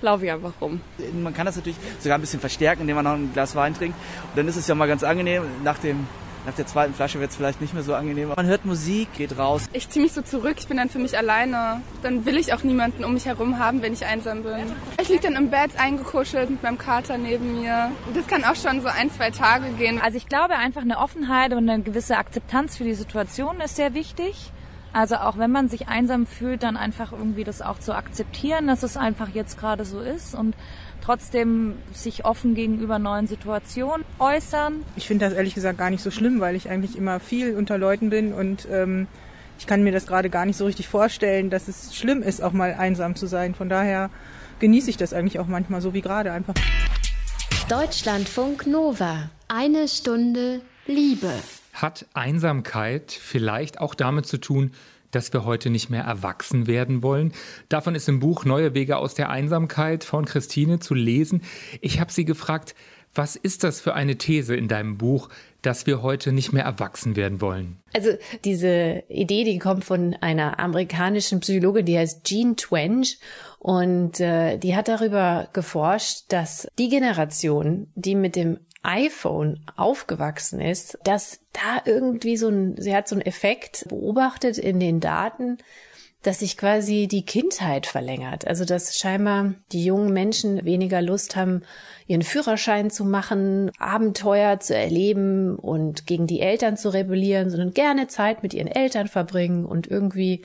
laufe 0.00 0.24
ich 0.24 0.32
einfach 0.32 0.54
rum. 0.62 0.80
Man 1.12 1.34
kann 1.34 1.44
das 1.44 1.56
natürlich 1.56 1.78
sogar 2.00 2.16
ein 2.16 2.22
bisschen 2.22 2.40
verstärken, 2.40 2.82
indem 2.82 2.96
man 2.96 3.04
noch 3.04 3.12
ein 3.12 3.34
Glas 3.34 3.54
Wein 3.54 3.74
trinkt. 3.74 3.98
Und 4.30 4.38
dann 4.38 4.48
ist 4.48 4.56
es 4.56 4.66
ja 4.66 4.74
mal 4.74 4.88
ganz 4.88 5.02
angenehm, 5.02 5.42
nach 5.62 5.78
dem 5.78 6.06
nach 6.46 6.54
der 6.54 6.66
zweiten 6.66 6.94
Flasche 6.94 7.20
wird 7.20 7.30
es 7.30 7.36
vielleicht 7.36 7.60
nicht 7.60 7.74
mehr 7.74 7.82
so 7.82 7.94
angenehm. 7.94 8.28
Man 8.34 8.46
hört 8.46 8.64
Musik, 8.64 9.12
geht 9.14 9.38
raus. 9.38 9.68
Ich 9.72 9.88
ziehe 9.88 10.02
mich 10.02 10.12
so 10.12 10.22
zurück, 10.22 10.56
ich 10.58 10.68
bin 10.68 10.76
dann 10.76 10.88
für 10.88 10.98
mich 10.98 11.16
alleine. 11.16 11.80
Dann 12.02 12.26
will 12.26 12.36
ich 12.36 12.52
auch 12.52 12.62
niemanden 12.62 13.04
um 13.04 13.14
mich 13.14 13.26
herum 13.26 13.58
haben, 13.58 13.82
wenn 13.82 13.92
ich 13.92 14.04
einsam 14.04 14.42
bin. 14.42 14.72
Ich 15.00 15.08
liege 15.08 15.22
dann 15.22 15.36
im 15.36 15.50
Bett 15.50 15.70
eingekuschelt 15.78 16.50
mit 16.50 16.62
meinem 16.62 16.78
Kater 16.78 17.18
neben 17.18 17.60
mir. 17.60 17.90
Das 18.14 18.26
kann 18.26 18.44
auch 18.44 18.56
schon 18.56 18.80
so 18.82 18.88
ein, 18.88 19.10
zwei 19.10 19.30
Tage 19.30 19.70
gehen. 19.78 20.00
Also 20.00 20.16
ich 20.16 20.26
glaube 20.26 20.56
einfach 20.56 20.82
eine 20.82 20.98
Offenheit 20.98 21.52
und 21.52 21.68
eine 21.68 21.82
gewisse 21.82 22.16
Akzeptanz 22.16 22.76
für 22.76 22.84
die 22.84 22.94
Situation 22.94 23.60
ist 23.60 23.76
sehr 23.76 23.94
wichtig. 23.94 24.52
Also 24.94 25.16
auch 25.16 25.38
wenn 25.38 25.50
man 25.50 25.68
sich 25.68 25.88
einsam 25.88 26.24
fühlt, 26.24 26.62
dann 26.62 26.76
einfach 26.76 27.10
irgendwie 27.10 27.42
das 27.42 27.62
auch 27.62 27.80
zu 27.80 27.96
akzeptieren, 27.96 28.68
dass 28.68 28.84
es 28.84 28.96
einfach 28.96 29.28
jetzt 29.34 29.58
gerade 29.58 29.84
so 29.84 29.98
ist 29.98 30.36
und 30.36 30.54
trotzdem 31.02 31.74
sich 31.92 32.24
offen 32.24 32.54
gegenüber 32.54 33.00
neuen 33.00 33.26
Situationen 33.26 34.06
äußern. 34.20 34.84
Ich 34.94 35.08
finde 35.08 35.24
das 35.24 35.34
ehrlich 35.34 35.56
gesagt 35.56 35.78
gar 35.78 35.90
nicht 35.90 36.00
so 36.02 36.12
schlimm, 36.12 36.38
weil 36.38 36.54
ich 36.54 36.70
eigentlich 36.70 36.96
immer 36.96 37.18
viel 37.18 37.56
unter 37.56 37.76
Leuten 37.76 38.08
bin 38.08 38.32
und 38.32 38.68
ähm, 38.70 39.08
ich 39.58 39.66
kann 39.66 39.82
mir 39.82 39.90
das 39.90 40.06
gerade 40.06 40.30
gar 40.30 40.46
nicht 40.46 40.56
so 40.56 40.64
richtig 40.64 40.86
vorstellen, 40.86 41.50
dass 41.50 41.66
es 41.66 41.96
schlimm 41.96 42.22
ist, 42.22 42.40
auch 42.40 42.52
mal 42.52 42.74
einsam 42.74 43.16
zu 43.16 43.26
sein. 43.26 43.56
Von 43.56 43.68
daher 43.68 44.10
genieße 44.60 44.90
ich 44.90 44.96
das 44.96 45.12
eigentlich 45.12 45.40
auch 45.40 45.48
manchmal 45.48 45.80
so 45.80 45.92
wie 45.92 46.02
gerade 46.02 46.30
einfach. 46.30 46.54
Deutschlandfunk 47.68 48.68
Nova. 48.68 49.28
Eine 49.48 49.88
Stunde 49.88 50.60
Liebe. 50.86 51.32
Hat 51.74 52.06
Einsamkeit 52.14 53.12
vielleicht 53.12 53.80
auch 53.80 53.94
damit 53.94 54.24
zu 54.24 54.38
tun, 54.38 54.70
dass 55.10 55.32
wir 55.32 55.44
heute 55.44 55.70
nicht 55.70 55.90
mehr 55.90 56.04
erwachsen 56.04 56.66
werden 56.66 57.02
wollen. 57.02 57.32
Davon 57.68 57.94
ist 57.94 58.08
im 58.08 58.20
Buch 58.20 58.44
Neue 58.44 58.74
Wege 58.74 58.96
aus 58.96 59.14
der 59.14 59.30
Einsamkeit 59.30 60.04
von 60.04 60.24
Christine 60.24 60.80
zu 60.80 60.94
lesen. 60.94 61.42
Ich 61.80 62.00
habe 62.00 62.10
sie 62.10 62.24
gefragt, 62.24 62.74
was 63.14 63.36
ist 63.36 63.62
das 63.62 63.80
für 63.80 63.94
eine 63.94 64.16
These 64.16 64.56
in 64.56 64.66
deinem 64.66 64.98
Buch, 64.98 65.28
dass 65.62 65.86
wir 65.86 66.02
heute 66.02 66.32
nicht 66.32 66.52
mehr 66.52 66.64
erwachsen 66.64 67.14
werden 67.14 67.40
wollen? 67.40 67.76
Also 67.94 68.10
diese 68.44 69.04
Idee, 69.08 69.44
die 69.44 69.58
kommt 69.58 69.84
von 69.84 70.16
einer 70.20 70.58
amerikanischen 70.58 71.38
Psychologin, 71.38 71.86
die 71.86 71.96
heißt 71.96 72.24
Jean 72.24 72.56
Twenge 72.56 73.06
und 73.64 74.20
äh, 74.20 74.58
die 74.58 74.76
hat 74.76 74.88
darüber 74.88 75.48
geforscht, 75.54 76.24
dass 76.28 76.68
die 76.78 76.90
Generation, 76.90 77.90
die 77.94 78.14
mit 78.14 78.36
dem 78.36 78.58
iPhone 78.82 79.64
aufgewachsen 79.74 80.60
ist, 80.60 80.98
dass 81.02 81.40
da 81.54 81.80
irgendwie 81.86 82.36
so 82.36 82.50
ein, 82.50 82.76
sie 82.76 82.94
hat 82.94 83.08
so 83.08 83.14
einen 83.14 83.24
Effekt 83.24 83.86
beobachtet 83.88 84.58
in 84.58 84.80
den 84.80 85.00
Daten, 85.00 85.56
dass 86.20 86.40
sich 86.40 86.58
quasi 86.58 87.08
die 87.08 87.24
Kindheit 87.24 87.86
verlängert. 87.86 88.46
Also 88.46 88.66
dass 88.66 88.98
scheinbar 88.98 89.54
die 89.72 89.86
jungen 89.86 90.12
Menschen 90.12 90.62
weniger 90.66 91.00
Lust 91.00 91.34
haben, 91.34 91.62
ihren 92.06 92.20
Führerschein 92.20 92.90
zu 92.90 93.06
machen, 93.06 93.70
Abenteuer 93.78 94.60
zu 94.60 94.76
erleben 94.76 95.56
und 95.56 96.06
gegen 96.06 96.26
die 96.26 96.40
Eltern 96.40 96.76
zu 96.76 96.90
rebellieren, 96.90 97.48
sondern 97.48 97.72
gerne 97.72 98.08
Zeit 98.08 98.42
mit 98.42 98.52
ihren 98.52 98.68
Eltern 98.68 99.08
verbringen 99.08 99.64
und 99.64 99.86
irgendwie 99.86 100.44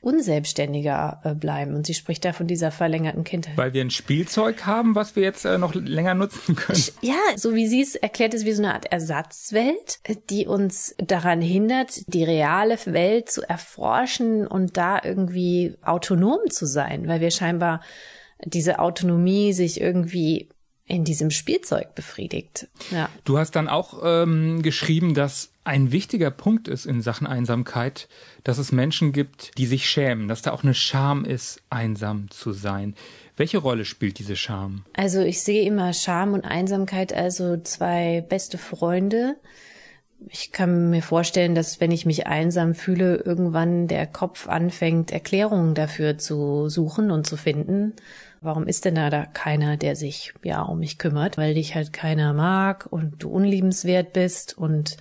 unselbstständiger 0.00 1.20
äh, 1.24 1.34
bleiben. 1.34 1.74
Und 1.74 1.86
sie 1.86 1.94
spricht 1.94 2.24
da 2.24 2.32
von 2.32 2.46
dieser 2.46 2.70
verlängerten 2.70 3.24
Kindheit. 3.24 3.56
Weil 3.56 3.72
wir 3.72 3.82
ein 3.82 3.90
Spielzeug 3.90 4.66
haben, 4.66 4.94
was 4.94 5.16
wir 5.16 5.22
jetzt 5.22 5.44
äh, 5.44 5.58
noch 5.58 5.74
länger 5.74 6.14
nutzen 6.14 6.56
können. 6.56 6.82
Ja, 7.02 7.18
so 7.36 7.54
wie 7.54 7.66
sie 7.66 7.82
es 7.82 7.94
erklärt, 7.94 8.34
ist 8.34 8.44
wie 8.44 8.52
so 8.52 8.62
eine 8.62 8.74
Art 8.74 8.86
Ersatzwelt, 8.86 10.00
die 10.30 10.46
uns 10.46 10.94
daran 10.98 11.40
hindert, 11.40 12.02
die 12.12 12.24
reale 12.24 12.78
Welt 12.86 13.30
zu 13.30 13.48
erforschen 13.48 14.46
und 14.46 14.76
da 14.76 15.00
irgendwie 15.02 15.76
autonom 15.82 16.38
zu 16.48 16.66
sein, 16.66 17.08
weil 17.08 17.20
wir 17.20 17.30
scheinbar 17.30 17.80
diese 18.44 18.78
Autonomie 18.78 19.52
sich 19.52 19.80
irgendwie 19.80 20.48
in 20.90 21.04
diesem 21.04 21.30
Spielzeug 21.30 21.94
befriedigt. 21.94 22.68
Ja. 22.90 23.08
Du 23.24 23.38
hast 23.38 23.52
dann 23.52 23.68
auch 23.68 24.00
ähm, 24.02 24.62
geschrieben, 24.62 25.14
dass 25.14 25.50
ein 25.62 25.92
wichtiger 25.92 26.30
Punkt 26.30 26.66
ist 26.66 26.84
in 26.84 27.00
Sachen 27.00 27.26
Einsamkeit, 27.26 28.08
dass 28.42 28.58
es 28.58 28.72
Menschen 28.72 29.12
gibt, 29.12 29.56
die 29.56 29.66
sich 29.66 29.88
schämen, 29.88 30.26
dass 30.26 30.42
da 30.42 30.50
auch 30.50 30.64
eine 30.64 30.74
Scham 30.74 31.24
ist, 31.24 31.62
einsam 31.70 32.28
zu 32.30 32.52
sein. 32.52 32.96
Welche 33.36 33.58
Rolle 33.58 33.84
spielt 33.84 34.18
diese 34.18 34.36
Scham? 34.36 34.84
Also 34.94 35.20
ich 35.20 35.42
sehe 35.42 35.64
immer 35.64 35.92
Scham 35.92 36.34
und 36.34 36.44
Einsamkeit 36.44 37.12
also 37.12 37.56
zwei 37.58 38.24
beste 38.28 38.58
Freunde. 38.58 39.36
Ich 40.28 40.52
kann 40.52 40.90
mir 40.90 41.02
vorstellen, 41.02 41.54
dass 41.54 41.80
wenn 41.80 41.92
ich 41.92 42.04
mich 42.04 42.26
einsam 42.26 42.74
fühle, 42.74 43.16
irgendwann 43.16 43.86
der 43.86 44.06
Kopf 44.06 44.48
anfängt, 44.48 45.12
Erklärungen 45.12 45.74
dafür 45.74 46.18
zu 46.18 46.68
suchen 46.68 47.10
und 47.10 47.26
zu 47.26 47.36
finden. 47.36 47.94
Warum 48.40 48.66
ist 48.66 48.84
denn 48.84 48.94
da, 48.94 49.10
da 49.10 49.26
keiner, 49.26 49.76
der 49.76 49.96
sich 49.96 50.32
ja 50.42 50.62
um 50.62 50.78
mich 50.78 50.98
kümmert? 50.98 51.36
Weil 51.36 51.54
dich 51.54 51.74
halt 51.74 51.92
keiner 51.92 52.32
mag 52.32 52.86
und 52.90 53.22
du 53.22 53.28
unliebenswert 53.28 54.12
bist 54.12 54.56
und 54.56 54.96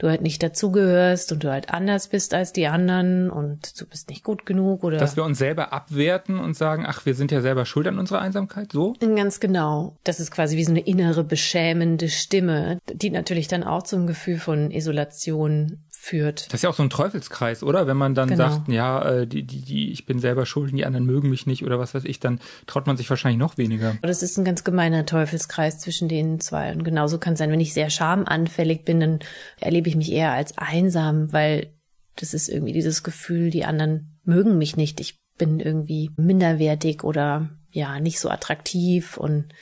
du 0.00 0.08
halt 0.08 0.22
nicht 0.22 0.42
dazugehörst 0.42 1.30
und 1.30 1.44
du 1.44 1.50
halt 1.50 1.70
anders 1.72 2.08
bist 2.08 2.34
als 2.34 2.52
die 2.52 2.66
anderen 2.66 3.30
und 3.30 3.78
du 3.80 3.86
bist 3.86 4.08
nicht 4.08 4.24
gut 4.24 4.46
genug 4.46 4.82
oder. 4.82 4.96
Dass 4.96 5.16
wir 5.16 5.24
uns 5.24 5.38
selber 5.38 5.72
abwerten 5.72 6.38
und 6.38 6.56
sagen, 6.56 6.84
ach, 6.86 7.06
wir 7.06 7.14
sind 7.14 7.30
ja 7.30 7.42
selber 7.42 7.66
schuld 7.66 7.86
an 7.86 7.98
unserer 7.98 8.20
Einsamkeit, 8.20 8.72
so? 8.72 8.94
Ganz 9.00 9.40
genau. 9.40 9.96
Das 10.04 10.18
ist 10.18 10.30
quasi 10.30 10.56
wie 10.56 10.64
so 10.64 10.70
eine 10.70 10.80
innere 10.80 11.22
beschämende 11.22 12.08
Stimme, 12.08 12.78
die 12.92 13.10
natürlich 13.10 13.46
dann 13.46 13.62
auch 13.62 13.82
zum 13.82 14.06
Gefühl 14.06 14.38
von 14.38 14.70
Isolation 14.70 15.84
führt. 16.02 16.46
Das 16.46 16.54
ist 16.54 16.62
ja 16.62 16.70
auch 16.70 16.74
so 16.74 16.82
ein 16.82 16.88
Teufelskreis, 16.88 17.62
oder? 17.62 17.86
Wenn 17.86 17.98
man 17.98 18.14
dann 18.14 18.30
genau. 18.30 18.48
sagt, 18.48 18.68
ja, 18.68 19.02
äh, 19.02 19.26
die, 19.26 19.42
die, 19.42 19.60
die, 19.60 19.92
ich 19.92 20.06
bin 20.06 20.18
selber 20.18 20.46
schuld, 20.46 20.72
die 20.72 20.86
anderen 20.86 21.04
mögen 21.04 21.28
mich 21.28 21.46
nicht 21.46 21.62
oder 21.62 21.78
was 21.78 21.94
weiß 21.94 22.04
ich, 22.06 22.18
dann 22.18 22.40
traut 22.66 22.86
man 22.86 22.96
sich 22.96 23.10
wahrscheinlich 23.10 23.38
noch 23.38 23.58
weniger. 23.58 23.96
Das 24.00 24.22
ist 24.22 24.38
ein 24.38 24.46
ganz 24.46 24.64
gemeiner 24.64 25.04
Teufelskreis 25.04 25.78
zwischen 25.78 26.08
den 26.08 26.40
zwei. 26.40 26.72
Und 26.72 26.84
genauso 26.84 27.18
kann 27.18 27.34
es 27.34 27.38
sein, 27.38 27.50
wenn 27.50 27.60
ich 27.60 27.74
sehr 27.74 27.90
schamanfällig 27.90 28.86
bin, 28.86 28.98
dann 28.98 29.18
erlebe 29.60 29.90
ich 29.90 29.96
mich 29.96 30.10
eher 30.10 30.32
als 30.32 30.56
einsam, 30.56 31.34
weil 31.34 31.70
das 32.16 32.32
ist 32.32 32.48
irgendwie 32.48 32.72
dieses 32.72 33.02
Gefühl, 33.02 33.50
die 33.50 33.66
anderen 33.66 34.18
mögen 34.24 34.56
mich 34.56 34.78
nicht. 34.78 35.00
Ich 35.00 35.20
bin 35.36 35.60
irgendwie 35.60 36.12
minderwertig 36.16 37.04
oder 37.04 37.50
ja, 37.70 38.00
nicht 38.00 38.20
so 38.20 38.30
attraktiv 38.30 39.18
und 39.18 39.52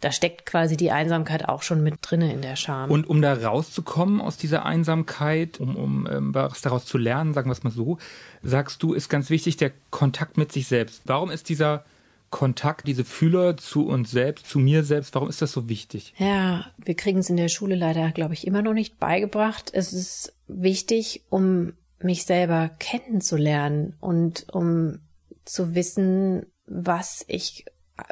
da 0.00 0.12
steckt 0.12 0.46
quasi 0.46 0.76
die 0.76 0.90
Einsamkeit 0.90 1.48
auch 1.48 1.62
schon 1.62 1.82
mit 1.82 1.96
drinne 2.02 2.32
in 2.32 2.40
der 2.40 2.56
Scham. 2.56 2.90
Und 2.90 3.08
um 3.08 3.20
da 3.20 3.34
rauszukommen 3.34 4.20
aus 4.20 4.36
dieser 4.36 4.64
Einsamkeit, 4.64 5.58
um, 5.58 5.76
um 5.76 6.08
ähm, 6.10 6.34
was 6.34 6.60
daraus 6.60 6.84
zu 6.84 6.98
lernen, 6.98 7.34
sagen 7.34 7.48
wir 7.48 7.52
es 7.52 7.64
mal 7.64 7.70
so, 7.70 7.98
sagst 8.42 8.82
du, 8.82 8.94
ist 8.94 9.08
ganz 9.08 9.30
wichtig 9.30 9.56
der 9.56 9.72
Kontakt 9.90 10.36
mit 10.36 10.52
sich 10.52 10.68
selbst. 10.68 11.02
Warum 11.04 11.30
ist 11.30 11.48
dieser 11.48 11.84
Kontakt, 12.30 12.86
diese 12.86 13.04
Fühler 13.04 13.56
zu 13.56 13.86
uns 13.86 14.10
selbst, 14.10 14.46
zu 14.46 14.58
mir 14.58 14.84
selbst, 14.84 15.14
warum 15.14 15.28
ist 15.28 15.42
das 15.42 15.52
so 15.52 15.68
wichtig? 15.68 16.14
Ja, 16.18 16.66
wir 16.76 16.94
kriegen 16.94 17.18
es 17.18 17.30
in 17.30 17.36
der 17.36 17.48
Schule 17.48 17.74
leider, 17.74 18.10
glaube 18.12 18.34
ich, 18.34 18.46
immer 18.46 18.62
noch 18.62 18.74
nicht 18.74 18.98
beigebracht. 18.98 19.70
Es 19.72 19.92
ist 19.92 20.34
wichtig, 20.46 21.22
um 21.30 21.72
mich 22.00 22.24
selber 22.24 22.70
kennenzulernen 22.78 23.96
und 24.00 24.46
um 24.52 25.00
zu 25.44 25.74
wissen, 25.74 26.46
was 26.66 27.24
ich 27.28 27.64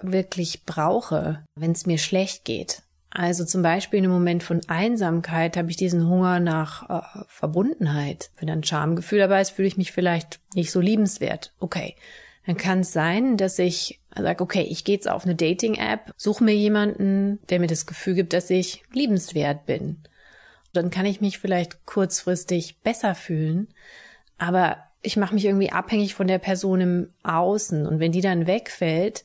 wirklich 0.03 0.65
brauche, 0.65 1.45
wenn 1.55 1.73
es 1.73 1.87
mir 1.87 1.99
schlecht 1.99 2.45
geht. 2.45 2.83
Also 3.11 3.45
zum 3.45 3.63
Beispiel 3.63 4.01
in 4.01 4.05
einem 4.05 4.13
Moment 4.13 4.43
von 4.43 4.61
Einsamkeit 4.69 5.57
habe 5.57 5.71
ich 5.71 5.77
diesen 5.77 6.07
Hunger 6.07 6.39
nach 6.39 6.91
äh, 6.91 7.25
Verbundenheit. 7.29 8.31
Wenn 8.39 8.51
ein 8.51 8.65
Schamgefühl 8.65 9.21
dabei 9.21 9.41
ist, 9.41 9.51
fühle 9.51 9.69
ich 9.69 9.79
mich 9.79 9.93
vielleicht 9.93 10.41
nicht 10.55 10.71
so 10.71 10.81
liebenswert. 10.81 11.55
Okay, 11.59 11.97
dann 12.47 12.57
kann 12.57 12.81
es 12.81 12.93
sein, 12.93 13.37
dass 13.37 13.59
ich 13.59 14.01
sage, 14.15 14.43
okay, 14.43 14.63
ich 14.63 14.85
gehe 14.85 14.97
jetzt 14.97 15.09
auf 15.09 15.25
eine 15.25 15.35
Dating-App, 15.35 16.13
suche 16.17 16.45
mir 16.45 16.55
jemanden, 16.55 17.39
der 17.49 17.59
mir 17.59 17.67
das 17.67 17.87
Gefühl 17.87 18.15
gibt, 18.15 18.33
dass 18.33 18.51
ich 18.51 18.83
liebenswert 18.93 19.67
bin. 19.67 19.99
Dann 20.73 20.91
kann 20.91 21.07
ich 21.07 21.21
mich 21.21 21.39
vielleicht 21.39 21.87
kurzfristig 21.87 22.81
besser 22.83 23.15
fühlen, 23.15 23.69
aber 24.39 24.77
ich 25.01 25.17
mache 25.17 25.35
mich 25.35 25.45
irgendwie 25.45 25.73
abhängig 25.73 26.15
von 26.15 26.27
der 26.27 26.39
Person 26.39 26.81
im 26.81 27.11
Außen. 27.23 27.87
Und 27.87 28.01
wenn 28.01 28.13
die 28.13 28.21
dann 28.21 28.47
wegfällt, 28.47 29.25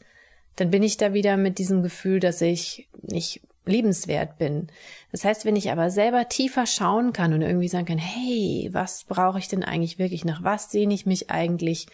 dann 0.56 0.72
bin 0.72 0.84
ich 0.84 0.98
da 0.98 1.14
wieder 1.14 1.38
mit 1.38 1.58
diesem 1.58 1.84
Gefühl, 1.84 2.20
dass 2.20 2.42
ich 2.42 2.88
nicht 3.02 3.42
liebenswert 3.66 4.38
bin. 4.38 4.68
Das 5.12 5.24
heißt, 5.24 5.46
wenn 5.46 5.56
ich 5.56 5.72
aber 5.72 5.90
selber 5.92 6.28
tiefer 6.30 6.66
schauen 6.66 7.14
kann 7.14 7.34
und 7.34 7.42
irgendwie 7.42 7.68
sagen 7.68 7.86
kann, 7.86 7.98
hey, 7.98 8.70
was 8.72 9.04
brauche 9.04 9.40
ich 9.40 9.48
denn 9.48 9.64
eigentlich 9.64 10.00
wirklich? 10.00 10.26
Nach 10.26 10.44
was 10.44 10.72
sehne 10.72 10.94
ich 10.94 11.06
mich 11.06 11.30
eigentlich 11.30 11.88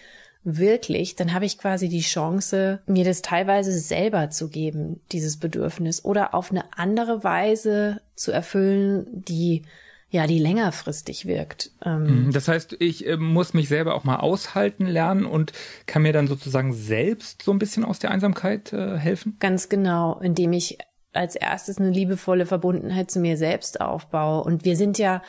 wirklich? 0.44 1.16
Dann 1.16 1.34
habe 1.34 1.46
ich 1.46 1.58
quasi 1.58 1.90
die 1.90 2.02
Chance, 2.02 2.82
mir 2.86 3.04
das 3.04 3.22
teilweise 3.22 3.78
selber 3.78 4.30
zu 4.30 4.50
geben, 4.50 5.02
dieses 5.12 5.38
Bedürfnis, 5.38 6.06
oder 6.06 6.34
auf 6.34 6.52
eine 6.52 6.64
andere 6.78 7.24
Weise 7.24 8.02
zu 8.16 8.32
erfüllen, 8.32 9.06
die 9.12 9.64
ja, 10.10 10.26
die 10.26 10.40
längerfristig 10.40 11.26
wirkt. 11.26 11.72
Ähm 11.84 12.32
das 12.32 12.48
heißt, 12.48 12.78
ich 12.80 13.06
äh, 13.06 13.18
muss 13.18 13.54
mich 13.54 13.68
selber 13.68 13.96
auch 13.96 14.04
mal 14.04 14.18
aushalten 14.18 14.86
lernen 14.86 15.26
und 15.26 15.52
kann 15.86 16.02
mir 16.02 16.14
dann 16.14 16.28
sozusagen 16.28 16.74
selbst 16.74 17.44
so 17.44 17.52
ein 17.52 17.60
bisschen 17.60 17.84
aus 17.84 18.00
der 18.00 18.12
Einsamkeit 18.12 18.72
äh, 18.72 18.98
helfen? 18.98 19.36
Ganz 19.40 19.68
genau, 19.68 20.20
indem 20.20 20.54
ich 20.54 20.78
als 21.14 21.36
erstes 21.36 21.78
eine 21.78 21.90
liebevolle 21.90 22.46
Verbundenheit 22.46 23.12
zu 23.12 23.20
mir 23.20 23.38
selbst 23.38 23.82
aufbaue. 23.82 24.44
Und 24.44 24.64
wir 24.64 24.78
sind 24.78 24.98
ja 24.98 25.22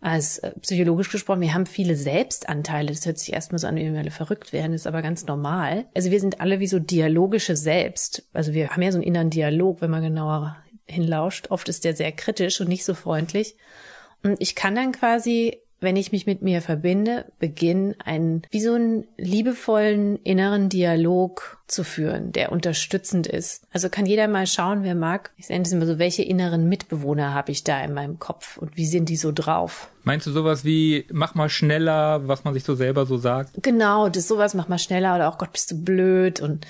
als 0.00 0.38
äh, 0.38 0.52
psychologisch 0.60 1.10
gesprochen, 1.10 1.40
wir 1.40 1.54
haben 1.54 1.66
viele 1.66 1.96
Selbstanteile. 1.96 2.88
Das 2.88 3.06
hört 3.06 3.18
sich 3.18 3.32
erstmal 3.32 3.58
so 3.58 3.66
an, 3.66 3.76
wie 3.76 3.90
wir 3.90 3.98
alle 3.98 4.10
verrückt 4.10 4.52
werden, 4.52 4.74
ist 4.74 4.86
aber 4.86 5.00
ganz 5.00 5.26
normal. 5.26 5.86
Also 5.94 6.10
wir 6.10 6.20
sind 6.20 6.40
alle 6.40 6.60
wie 6.60 6.66
so 6.66 6.78
dialogische 6.78 7.56
Selbst. 7.56 8.28
Also 8.34 8.52
wir 8.52 8.70
haben 8.70 8.82
ja 8.82 8.92
so 8.92 8.98
einen 8.98 9.06
inneren 9.06 9.30
Dialog, 9.30 9.80
wenn 9.80 9.90
man 9.90 10.02
genauer 10.02 10.56
hinlauscht. 10.84 11.50
Oft 11.50 11.68
ist 11.68 11.84
der 11.84 11.96
sehr 11.96 12.12
kritisch 12.12 12.60
und 12.60 12.68
nicht 12.68 12.84
so 12.84 12.94
freundlich. 12.94 13.56
Und 14.26 14.40
ich 14.40 14.54
kann 14.54 14.74
dann 14.74 14.92
quasi 14.92 15.60
wenn 15.80 15.96
ich 15.96 16.12
mich 16.12 16.26
mit 16.26 16.42
mir 16.42 16.62
verbinde, 16.62 17.26
beginnen, 17.38 17.94
einen, 18.02 18.42
wie 18.50 18.60
so 18.60 18.74
einen 18.74 19.06
liebevollen 19.18 20.18
inneren 20.22 20.68
Dialog 20.68 21.58
zu 21.66 21.84
führen, 21.84 22.32
der 22.32 22.50
unterstützend 22.50 23.26
ist. 23.26 23.64
Also 23.72 23.88
kann 23.88 24.06
jeder 24.06 24.26
mal 24.26 24.46
schauen, 24.46 24.84
wer 24.84 24.94
mag. 24.94 25.32
Ich 25.36 25.48
nenne 25.48 25.64
es 25.64 25.72
immer 25.72 25.86
so, 25.86 25.98
welche 25.98 26.22
inneren 26.22 26.68
Mitbewohner 26.68 27.34
habe 27.34 27.52
ich 27.52 27.62
da 27.62 27.82
in 27.84 27.92
meinem 27.92 28.18
Kopf 28.18 28.56
und 28.56 28.76
wie 28.76 28.86
sind 28.86 29.08
die 29.08 29.16
so 29.16 29.32
drauf? 29.32 29.88
Meinst 30.04 30.26
du 30.26 30.30
sowas 30.30 30.64
wie, 30.64 31.06
mach 31.12 31.34
mal 31.34 31.50
schneller, 31.50 32.26
was 32.26 32.44
man 32.44 32.54
sich 32.54 32.64
so 32.64 32.74
selber 32.74 33.04
so 33.04 33.18
sagt? 33.18 33.62
Genau, 33.62 34.08
das 34.08 34.28
sowas, 34.28 34.54
mach 34.54 34.68
mal 34.68 34.78
schneller 34.78 35.14
oder 35.14 35.28
auch 35.28 35.38
Gott, 35.38 35.52
bist 35.52 35.70
du 35.72 35.84
blöd 35.84 36.40
und 36.40 36.66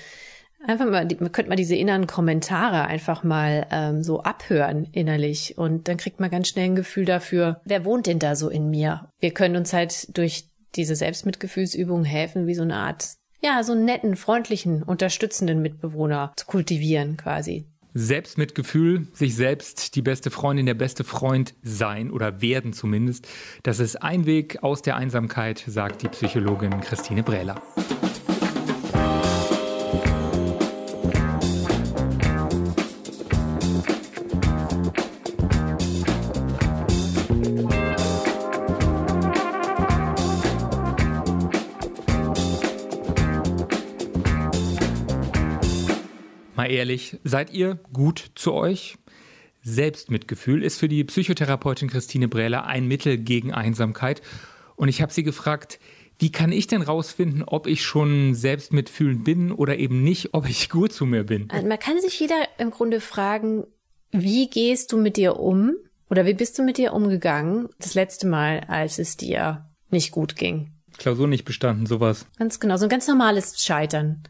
einfach 0.65 0.85
mal, 0.85 1.07
man 1.19 1.31
könnte 1.31 1.49
mal 1.49 1.55
diese 1.55 1.75
inneren 1.75 2.07
Kommentare 2.07 2.85
einfach 2.85 3.23
mal 3.23 3.67
ähm, 3.71 4.03
so 4.03 4.21
abhören 4.21 4.87
innerlich 4.91 5.57
und 5.57 5.87
dann 5.87 5.97
kriegt 5.97 6.19
man 6.19 6.29
ganz 6.29 6.49
schnell 6.49 6.65
ein 6.65 6.75
Gefühl 6.75 7.05
dafür, 7.05 7.61
wer 7.65 7.85
wohnt 7.85 8.07
denn 8.07 8.19
da 8.19 8.35
so 8.35 8.49
in 8.49 8.69
mir? 8.69 9.09
Wir 9.19 9.31
können 9.31 9.55
uns 9.55 9.73
halt 9.73 10.17
durch 10.17 10.49
diese 10.75 10.95
Selbstmitgefühlsübung 10.95 12.03
helfen, 12.03 12.47
wie 12.47 12.55
so 12.55 12.63
eine 12.63 12.75
Art, 12.75 13.15
ja, 13.41 13.63
so 13.63 13.73
einen 13.73 13.85
netten, 13.85 14.15
freundlichen, 14.15 14.83
unterstützenden 14.83 15.61
Mitbewohner 15.61 16.33
zu 16.35 16.45
kultivieren 16.45 17.17
quasi. 17.17 17.65
Selbstmitgefühl, 17.93 19.07
sich 19.13 19.35
selbst 19.35 19.95
die 19.95 20.03
beste 20.03 20.29
Freundin, 20.29 20.67
der 20.67 20.75
beste 20.75 21.03
Freund 21.03 21.55
sein 21.63 22.11
oder 22.11 22.41
werden 22.41 22.73
zumindest, 22.73 23.27
das 23.63 23.79
ist 23.79 24.03
ein 24.03 24.27
Weg 24.27 24.61
aus 24.61 24.83
der 24.83 24.97
Einsamkeit, 24.97 25.63
sagt 25.65 26.03
die 26.03 26.09
Psychologin 26.09 26.79
Christine 26.81 27.23
Brähler. 27.23 27.59
Mal 46.67 46.73
ehrlich, 46.73 47.17
seid 47.23 47.53
ihr 47.53 47.75
gut 47.93 48.31
zu 48.35 48.53
euch? 48.53 48.97
Selbstmitgefühl 49.61 50.63
ist 50.65 50.77
für 50.77 50.89
die 50.89 51.05
Psychotherapeutin 51.05 51.89
Christine 51.89 52.27
Brähler 52.27 52.65
ein 52.65 52.89
Mittel 52.89 53.17
gegen 53.17 53.53
Einsamkeit. 53.53 54.21
Und 54.75 54.89
ich 54.89 55.01
habe 55.01 55.13
sie 55.13 55.23
gefragt, 55.23 55.79
wie 56.19 56.29
kann 56.29 56.51
ich 56.51 56.67
denn 56.67 56.81
rausfinden, 56.81 57.43
ob 57.43 57.67
ich 57.67 57.85
schon 57.85 58.35
selbstmitfühlend 58.35 59.23
bin 59.23 59.53
oder 59.53 59.77
eben 59.77 60.03
nicht, 60.03 60.33
ob 60.33 60.49
ich 60.49 60.69
gut 60.69 60.91
zu 60.91 61.05
mir 61.05 61.23
bin? 61.23 61.49
Also 61.51 61.65
man 61.65 61.79
kann 61.79 62.01
sich 62.01 62.19
jeder 62.19 62.43
im 62.57 62.71
Grunde 62.71 62.99
fragen, 62.99 63.63
wie 64.11 64.49
gehst 64.49 64.91
du 64.91 64.97
mit 64.97 65.15
dir 65.15 65.39
um 65.39 65.73
oder 66.09 66.25
wie 66.25 66.33
bist 66.33 66.59
du 66.59 66.63
mit 66.63 66.77
dir 66.77 66.91
umgegangen 66.91 67.69
das 67.79 67.93
letzte 67.93 68.27
Mal, 68.27 68.65
als 68.67 68.99
es 68.99 69.15
dir 69.15 69.69
nicht 69.89 70.11
gut 70.11 70.35
ging? 70.35 70.73
Klausur 70.97 71.29
nicht 71.29 71.45
bestanden, 71.45 71.85
sowas. 71.85 72.25
Ganz 72.37 72.59
genau, 72.59 72.75
so 72.75 72.87
ein 72.87 72.89
ganz 72.89 73.07
normales 73.07 73.63
Scheitern. 73.63 74.21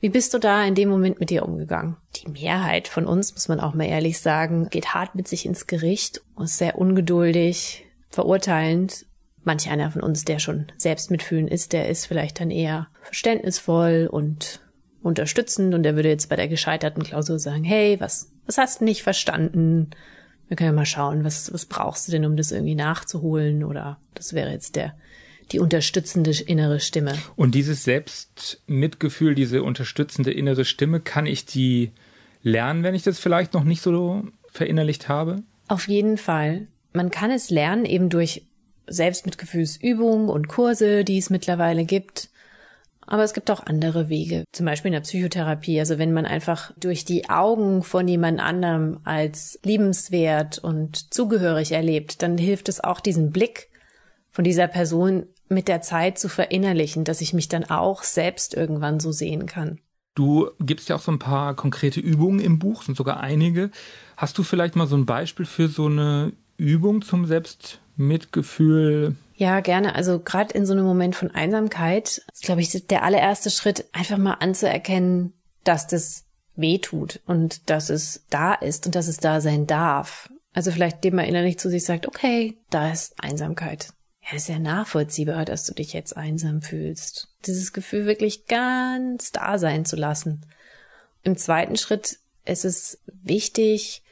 Wie 0.00 0.10
bist 0.10 0.34
du 0.34 0.38
da 0.38 0.64
in 0.64 0.74
dem 0.74 0.88
Moment 0.88 1.18
mit 1.18 1.30
dir 1.30 1.44
umgegangen? 1.44 1.96
Die 2.16 2.30
Mehrheit 2.30 2.88
von 2.88 3.06
uns, 3.06 3.32
muss 3.32 3.48
man 3.48 3.60
auch 3.60 3.74
mal 3.74 3.86
ehrlich 3.86 4.20
sagen, 4.20 4.68
geht 4.68 4.92
hart 4.92 5.14
mit 5.14 5.28
sich 5.28 5.46
ins 5.46 5.66
Gericht, 5.66 6.20
ist 6.42 6.58
sehr 6.58 6.78
ungeduldig, 6.78 7.86
verurteilend. 8.10 9.06
Manch 9.44 9.68
einer 9.68 9.90
von 9.90 10.02
uns, 10.02 10.24
der 10.24 10.38
schon 10.38 10.66
selbst 10.76 11.10
mitfühlen 11.10 11.48
ist, 11.48 11.72
der 11.72 11.88
ist 11.88 12.06
vielleicht 12.06 12.40
dann 12.40 12.50
eher 12.50 12.88
verständnisvoll 13.02 14.08
und 14.10 14.60
unterstützend 15.02 15.74
und 15.74 15.82
der 15.82 15.96
würde 15.96 16.08
jetzt 16.08 16.30
bei 16.30 16.36
der 16.36 16.48
gescheiterten 16.48 17.02
Klausur 17.02 17.38
sagen, 17.38 17.62
hey, 17.62 18.00
was, 18.00 18.32
was 18.46 18.58
hast 18.58 18.80
du 18.80 18.84
nicht 18.84 19.02
verstanden? 19.02 19.90
Wir 20.48 20.56
können 20.56 20.70
ja 20.70 20.76
mal 20.76 20.86
schauen, 20.86 21.24
was, 21.24 21.52
was 21.52 21.66
brauchst 21.66 22.08
du 22.08 22.12
denn, 22.12 22.24
um 22.24 22.36
das 22.36 22.52
irgendwie 22.52 22.74
nachzuholen? 22.74 23.64
Oder 23.64 23.98
das 24.14 24.32
wäre 24.32 24.50
jetzt 24.50 24.76
der 24.76 24.94
die 25.52 25.60
unterstützende 25.60 26.30
innere 26.30 26.80
Stimme. 26.80 27.14
Und 27.36 27.54
dieses 27.54 27.84
Selbstmitgefühl, 27.84 29.34
diese 29.34 29.62
unterstützende 29.62 30.32
innere 30.32 30.64
Stimme, 30.64 31.00
kann 31.00 31.26
ich 31.26 31.46
die 31.46 31.92
lernen, 32.42 32.82
wenn 32.82 32.94
ich 32.94 33.02
das 33.02 33.18
vielleicht 33.18 33.54
noch 33.54 33.64
nicht 33.64 33.82
so 33.82 34.24
verinnerlicht 34.50 35.08
habe? 35.08 35.42
Auf 35.68 35.88
jeden 35.88 36.18
Fall. 36.18 36.68
Man 36.92 37.10
kann 37.10 37.30
es 37.30 37.50
lernen 37.50 37.84
eben 37.84 38.10
durch 38.10 38.46
Selbstmitgefühlsübungen 38.86 40.28
und 40.28 40.48
Kurse, 40.48 41.04
die 41.04 41.18
es 41.18 41.30
mittlerweile 41.30 41.84
gibt. 41.84 42.28
Aber 43.06 43.22
es 43.22 43.34
gibt 43.34 43.50
auch 43.50 43.66
andere 43.66 44.08
Wege, 44.08 44.44
zum 44.52 44.64
Beispiel 44.64 44.88
in 44.88 44.94
der 44.94 45.00
Psychotherapie. 45.00 45.78
Also 45.78 45.98
wenn 45.98 46.12
man 46.12 46.24
einfach 46.24 46.72
durch 46.78 47.04
die 47.04 47.28
Augen 47.28 47.82
von 47.82 48.08
jemand 48.08 48.40
anderem 48.40 49.00
als 49.04 49.58
liebenswert 49.62 50.58
und 50.58 51.12
zugehörig 51.12 51.72
erlebt, 51.72 52.22
dann 52.22 52.38
hilft 52.38 52.68
es 52.68 52.82
auch, 52.82 53.00
diesen 53.00 53.30
Blick 53.30 53.68
von 54.30 54.44
dieser 54.44 54.68
Person 54.68 55.26
mit 55.48 55.68
der 55.68 55.82
Zeit 55.82 56.18
zu 56.18 56.28
verinnerlichen, 56.28 57.04
dass 57.04 57.20
ich 57.20 57.34
mich 57.34 57.48
dann 57.48 57.64
auch 57.64 58.02
selbst 58.02 58.54
irgendwann 58.54 59.00
so 59.00 59.12
sehen 59.12 59.46
kann. 59.46 59.80
Du 60.14 60.50
gibst 60.60 60.88
ja 60.88 60.96
auch 60.96 61.00
so 61.00 61.10
ein 61.10 61.18
paar 61.18 61.54
konkrete 61.54 62.00
Übungen 62.00 62.38
im 62.38 62.58
Buch, 62.58 62.82
sind 62.82 62.96
sogar 62.96 63.20
einige. 63.20 63.70
Hast 64.16 64.38
du 64.38 64.42
vielleicht 64.42 64.76
mal 64.76 64.86
so 64.86 64.96
ein 64.96 65.06
Beispiel 65.06 65.44
für 65.44 65.68
so 65.68 65.86
eine 65.86 66.32
Übung 66.56 67.02
zum 67.02 67.26
Selbstmitgefühl? 67.26 69.16
Ja, 69.34 69.58
gerne. 69.60 69.96
Also 69.96 70.20
gerade 70.20 70.54
in 70.54 70.66
so 70.66 70.72
einem 70.72 70.84
Moment 70.84 71.16
von 71.16 71.32
Einsamkeit 71.32 72.22
ist, 72.32 72.44
glaube 72.44 72.60
ich, 72.60 72.86
der 72.86 73.02
allererste 73.02 73.50
Schritt, 73.50 73.86
einfach 73.92 74.18
mal 74.18 74.34
anzuerkennen, 74.34 75.32
dass 75.64 75.88
das 75.88 76.26
weh 76.54 76.78
tut 76.78 77.20
und 77.26 77.68
dass 77.68 77.90
es 77.90 78.24
da 78.30 78.54
ist 78.54 78.86
und 78.86 78.94
dass 78.94 79.08
es 79.08 79.16
da 79.16 79.40
sein 79.40 79.66
darf. 79.66 80.30
Also 80.52 80.70
vielleicht 80.70 81.02
dem 81.02 81.16
man 81.16 81.24
innerlich 81.24 81.58
zu 81.58 81.68
sich 81.68 81.84
sagt, 81.84 82.06
okay, 82.06 82.56
da 82.70 82.92
ist 82.92 83.14
Einsamkeit 83.18 83.93
ja, 84.24 84.36
ist 84.36 84.48
ja 84.48 84.58
nachvollziehbar, 84.58 85.44
dass 85.44 85.64
du 85.66 85.74
dich 85.74 85.92
jetzt 85.92 86.16
einsam 86.16 86.62
fühlst. 86.62 87.28
Dieses 87.46 87.72
Gefühl 87.72 88.06
wirklich 88.06 88.46
ganz 88.46 89.32
da 89.32 89.58
sein 89.58 89.84
zu 89.84 89.96
lassen. 89.96 90.46
Im 91.22 91.36
zweiten 91.36 91.76
Schritt 91.76 92.18
ist 92.44 92.64
es 92.64 92.98
wichtig, 93.06 94.02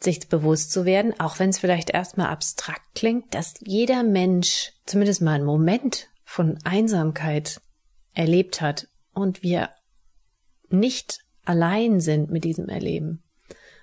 sich 0.00 0.28
bewusst 0.28 0.70
zu 0.70 0.84
werden, 0.84 1.18
auch 1.18 1.38
wenn 1.38 1.50
es 1.50 1.58
vielleicht 1.58 1.90
erstmal 1.90 2.28
abstrakt 2.28 2.94
klingt, 2.94 3.34
dass 3.34 3.54
jeder 3.64 4.02
Mensch 4.02 4.72
zumindest 4.86 5.22
mal 5.22 5.34
einen 5.34 5.44
Moment 5.44 6.08
von 6.24 6.58
Einsamkeit 6.64 7.60
erlebt 8.14 8.60
hat 8.60 8.88
und 9.12 9.42
wir 9.42 9.70
nicht 10.68 11.20
allein 11.44 12.00
sind 12.00 12.30
mit 12.30 12.44
diesem 12.44 12.68
Erleben. 12.68 13.22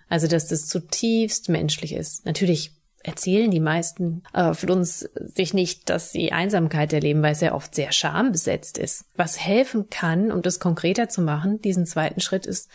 Also, 0.07 0.27
dass 0.27 0.47
das 0.47 0.67
zutiefst 0.67 1.49
menschlich 1.49 1.93
ist. 1.93 2.25
Natürlich 2.25 2.74
erzählen 3.05 3.51
die 3.51 3.59
meisten 3.59 4.23
äh, 4.33 4.53
von 4.53 4.71
uns 4.71 5.01
sich 5.15 5.53
nicht, 5.53 5.89
dass 5.89 6.11
sie 6.11 6.31
Einsamkeit 6.31 6.91
erleben, 6.91 7.21
weil 7.21 7.33
es 7.33 7.41
ja 7.41 7.53
oft 7.53 7.75
sehr 7.75 7.91
schambesetzt 7.91 8.77
ist. 8.79 9.05
Was 9.15 9.39
helfen 9.39 9.89
kann, 9.89 10.31
um 10.31 10.41
das 10.41 10.59
konkreter 10.59 11.07
zu 11.07 11.21
machen, 11.21 11.61
diesen 11.61 11.85
zweiten 11.85 12.19
Schritt 12.19 12.47
ist, 12.47 12.69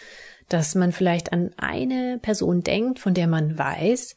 dass 0.49 0.75
man 0.77 0.93
vielleicht 0.93 1.33
an 1.33 1.51
eine 1.57 2.19
Person 2.23 2.63
denkt, 2.63 3.01
von 3.01 3.13
der 3.13 3.27
man 3.27 3.59
weiß, 3.59 4.15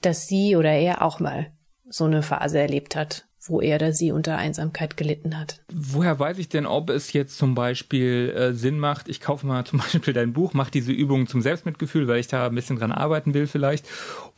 dass 0.00 0.26
sie 0.26 0.56
oder 0.56 0.72
er 0.72 1.02
auch 1.02 1.20
mal 1.20 1.52
so 1.88 2.04
eine 2.04 2.22
Phase 2.22 2.58
erlebt 2.58 2.96
hat. 2.96 3.26
Wo 3.44 3.60
er 3.60 3.76
oder 3.76 3.92
sie 3.92 4.12
unter 4.12 4.36
Einsamkeit 4.36 4.96
gelitten 4.96 5.38
hat. 5.38 5.60
Woher 5.72 6.18
weiß 6.18 6.38
ich 6.38 6.48
denn, 6.48 6.64
ob 6.64 6.90
es 6.90 7.12
jetzt 7.12 7.36
zum 7.36 7.54
Beispiel 7.54 8.32
äh, 8.36 8.52
Sinn 8.52 8.78
macht, 8.78 9.08
ich 9.08 9.20
kaufe 9.20 9.46
mal 9.46 9.64
zum 9.66 9.80
Beispiel 9.80 10.14
dein 10.14 10.32
Buch, 10.32 10.54
mache 10.54 10.70
diese 10.70 10.92
Übungen 10.92 11.26
zum 11.26 11.42
Selbstmitgefühl, 11.42 12.06
weil 12.06 12.20
ich 12.20 12.28
da 12.28 12.46
ein 12.46 12.54
bisschen 12.54 12.78
dran 12.78 12.92
arbeiten 12.92 13.34
will 13.34 13.46
vielleicht, 13.46 13.86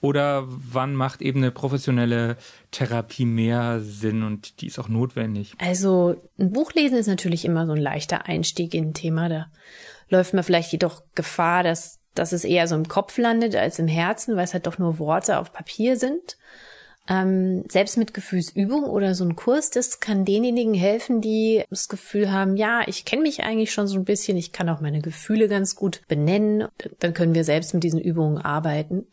oder 0.00 0.44
wann 0.46 0.94
macht 0.94 1.20
eben 1.20 1.40
eine 1.40 1.50
professionelle 1.50 2.36
Therapie 2.70 3.26
mehr 3.26 3.80
Sinn 3.80 4.22
und 4.22 4.60
die 4.60 4.66
ist 4.66 4.78
auch 4.78 4.88
notwendig? 4.88 5.52
Also 5.58 6.16
ein 6.38 6.52
Buch 6.52 6.72
lesen 6.72 6.96
ist 6.96 7.06
natürlich 7.06 7.44
immer 7.44 7.66
so 7.66 7.72
ein 7.72 7.80
leichter 7.80 8.26
Einstieg 8.26 8.74
in 8.74 8.88
ein 8.88 8.94
Thema, 8.94 9.28
da 9.28 9.46
läuft 10.08 10.32
man 10.32 10.44
vielleicht 10.44 10.72
jedoch 10.72 11.02
Gefahr, 11.14 11.62
dass, 11.62 11.98
dass 12.14 12.32
es 12.32 12.44
eher 12.44 12.68
so 12.68 12.74
im 12.74 12.88
Kopf 12.88 13.18
landet 13.18 13.54
als 13.54 13.78
im 13.78 13.88
Herzen, 13.88 14.36
weil 14.36 14.44
es 14.44 14.54
halt 14.54 14.66
doch 14.66 14.78
nur 14.78 14.98
Worte 14.98 15.38
auf 15.38 15.52
Papier 15.52 15.96
sind. 15.96 16.36
Ähm, 17.06 17.64
Selbstmitgefühlsübung 17.68 18.84
oder 18.84 19.14
so 19.14 19.24
ein 19.24 19.36
Kurs, 19.36 19.70
das 19.70 20.00
kann 20.00 20.24
denjenigen 20.24 20.72
helfen, 20.72 21.20
die 21.20 21.62
das 21.68 21.88
Gefühl 21.88 22.32
haben, 22.32 22.56
ja, 22.56 22.82
ich 22.86 23.04
kenne 23.04 23.22
mich 23.22 23.42
eigentlich 23.42 23.72
schon 23.72 23.86
so 23.86 23.96
ein 23.98 24.04
bisschen, 24.04 24.38
ich 24.38 24.52
kann 24.52 24.70
auch 24.70 24.80
meine 24.80 25.02
Gefühle 25.02 25.48
ganz 25.48 25.76
gut 25.76 26.00
benennen. 26.08 26.66
Dann 27.00 27.12
können 27.12 27.34
wir 27.34 27.44
selbst 27.44 27.74
mit 27.74 27.84
diesen 27.84 28.00
Übungen 28.00 28.38
arbeiten. 28.38 29.06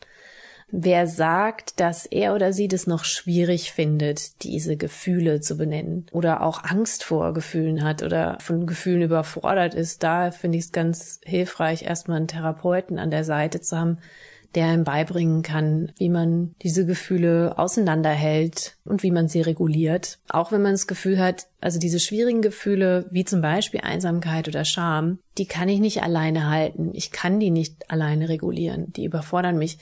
Wer 0.74 1.06
sagt, 1.06 1.80
dass 1.80 2.06
er 2.06 2.34
oder 2.34 2.54
sie 2.54 2.66
das 2.66 2.86
noch 2.86 3.04
schwierig 3.04 3.72
findet, 3.72 4.42
diese 4.42 4.78
Gefühle 4.78 5.42
zu 5.42 5.58
benennen 5.58 6.06
oder 6.12 6.40
auch 6.40 6.64
Angst 6.64 7.04
vor 7.04 7.34
Gefühlen 7.34 7.84
hat 7.84 8.02
oder 8.02 8.38
von 8.40 8.66
Gefühlen 8.66 9.02
überfordert 9.02 9.74
ist, 9.74 10.02
da 10.02 10.30
finde 10.30 10.56
ich 10.56 10.64
es 10.64 10.72
ganz 10.72 11.20
hilfreich, 11.24 11.82
erstmal 11.82 12.16
einen 12.16 12.26
Therapeuten 12.26 12.98
an 12.98 13.10
der 13.10 13.24
Seite 13.24 13.60
zu 13.60 13.76
haben, 13.76 13.98
der 14.54 14.74
ihm 14.74 14.84
beibringen 14.84 15.42
kann, 15.42 15.92
wie 15.96 16.08
man 16.08 16.54
diese 16.62 16.86
Gefühle 16.86 17.58
auseinanderhält 17.58 18.76
und 18.84 19.02
wie 19.02 19.10
man 19.10 19.28
sie 19.28 19.40
reguliert. 19.40 20.18
Auch 20.28 20.52
wenn 20.52 20.62
man 20.62 20.72
das 20.72 20.86
Gefühl 20.86 21.18
hat, 21.18 21.46
also 21.60 21.78
diese 21.78 22.00
schwierigen 22.00 22.42
Gefühle, 22.42 23.06
wie 23.10 23.24
zum 23.24 23.40
Beispiel 23.40 23.80
Einsamkeit 23.80 24.48
oder 24.48 24.64
Scham, 24.64 25.18
die 25.38 25.46
kann 25.46 25.68
ich 25.68 25.80
nicht 25.80 26.02
alleine 26.02 26.50
halten. 26.50 26.90
Ich 26.92 27.10
kann 27.10 27.40
die 27.40 27.50
nicht 27.50 27.90
alleine 27.90 28.28
regulieren. 28.28 28.92
Die 28.92 29.04
überfordern 29.04 29.58
mich 29.58 29.78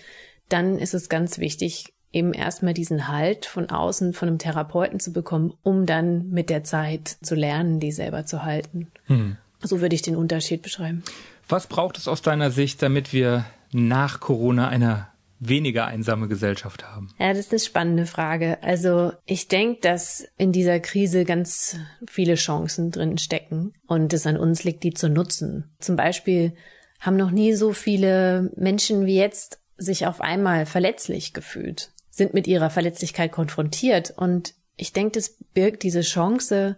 dann 0.52 0.78
ist 0.78 0.94
es 0.94 1.08
ganz 1.08 1.38
wichtig, 1.38 1.94
eben 2.12 2.32
erstmal 2.32 2.74
diesen 2.74 3.08
Halt 3.08 3.46
von 3.46 3.70
außen, 3.70 4.12
von 4.12 4.28
einem 4.28 4.38
Therapeuten 4.38 5.00
zu 5.00 5.12
bekommen, 5.12 5.54
um 5.62 5.86
dann 5.86 6.28
mit 6.30 6.50
der 6.50 6.64
Zeit 6.64 7.16
zu 7.22 7.34
lernen, 7.34 7.80
die 7.80 7.92
selber 7.92 8.26
zu 8.26 8.42
halten. 8.42 8.88
Hm. 9.06 9.36
So 9.62 9.80
würde 9.80 9.94
ich 9.94 10.02
den 10.02 10.16
Unterschied 10.16 10.62
beschreiben. 10.62 11.02
Was 11.48 11.66
braucht 11.66 11.98
es 11.98 12.08
aus 12.08 12.22
deiner 12.22 12.50
Sicht, 12.50 12.82
damit 12.82 13.12
wir 13.12 13.44
nach 13.72 14.20
Corona 14.20 14.68
eine 14.68 15.08
weniger 15.40 15.86
einsame 15.86 16.28
Gesellschaft 16.28 16.84
haben? 16.84 17.14
Ja, 17.18 17.28
das 17.30 17.46
ist 17.46 17.52
eine 17.52 17.60
spannende 17.60 18.06
Frage. 18.06 18.62
Also 18.62 19.12
ich 19.24 19.48
denke, 19.48 19.80
dass 19.80 20.26
in 20.36 20.52
dieser 20.52 20.80
Krise 20.80 21.24
ganz 21.24 21.76
viele 22.08 22.34
Chancen 22.34 22.90
drin 22.90 23.18
stecken 23.18 23.72
und 23.86 24.12
es 24.12 24.26
an 24.26 24.36
uns 24.36 24.64
liegt, 24.64 24.84
die 24.84 24.92
zu 24.92 25.08
nutzen. 25.08 25.74
Zum 25.78 25.96
Beispiel 25.96 26.54
haben 27.00 27.16
noch 27.16 27.30
nie 27.30 27.54
so 27.54 27.72
viele 27.72 28.52
Menschen 28.56 29.06
wie 29.06 29.16
jetzt 29.16 29.60
sich 29.78 30.06
auf 30.06 30.20
einmal 30.20 30.66
verletzlich 30.66 31.32
gefühlt, 31.32 31.90
sind 32.10 32.34
mit 32.34 32.46
ihrer 32.46 32.68
Verletzlichkeit 32.68 33.32
konfrontiert. 33.32 34.12
Und 34.14 34.54
ich 34.76 34.92
denke, 34.92 35.12
das 35.12 35.38
birgt 35.54 35.82
diese 35.82 36.02
Chance, 36.02 36.76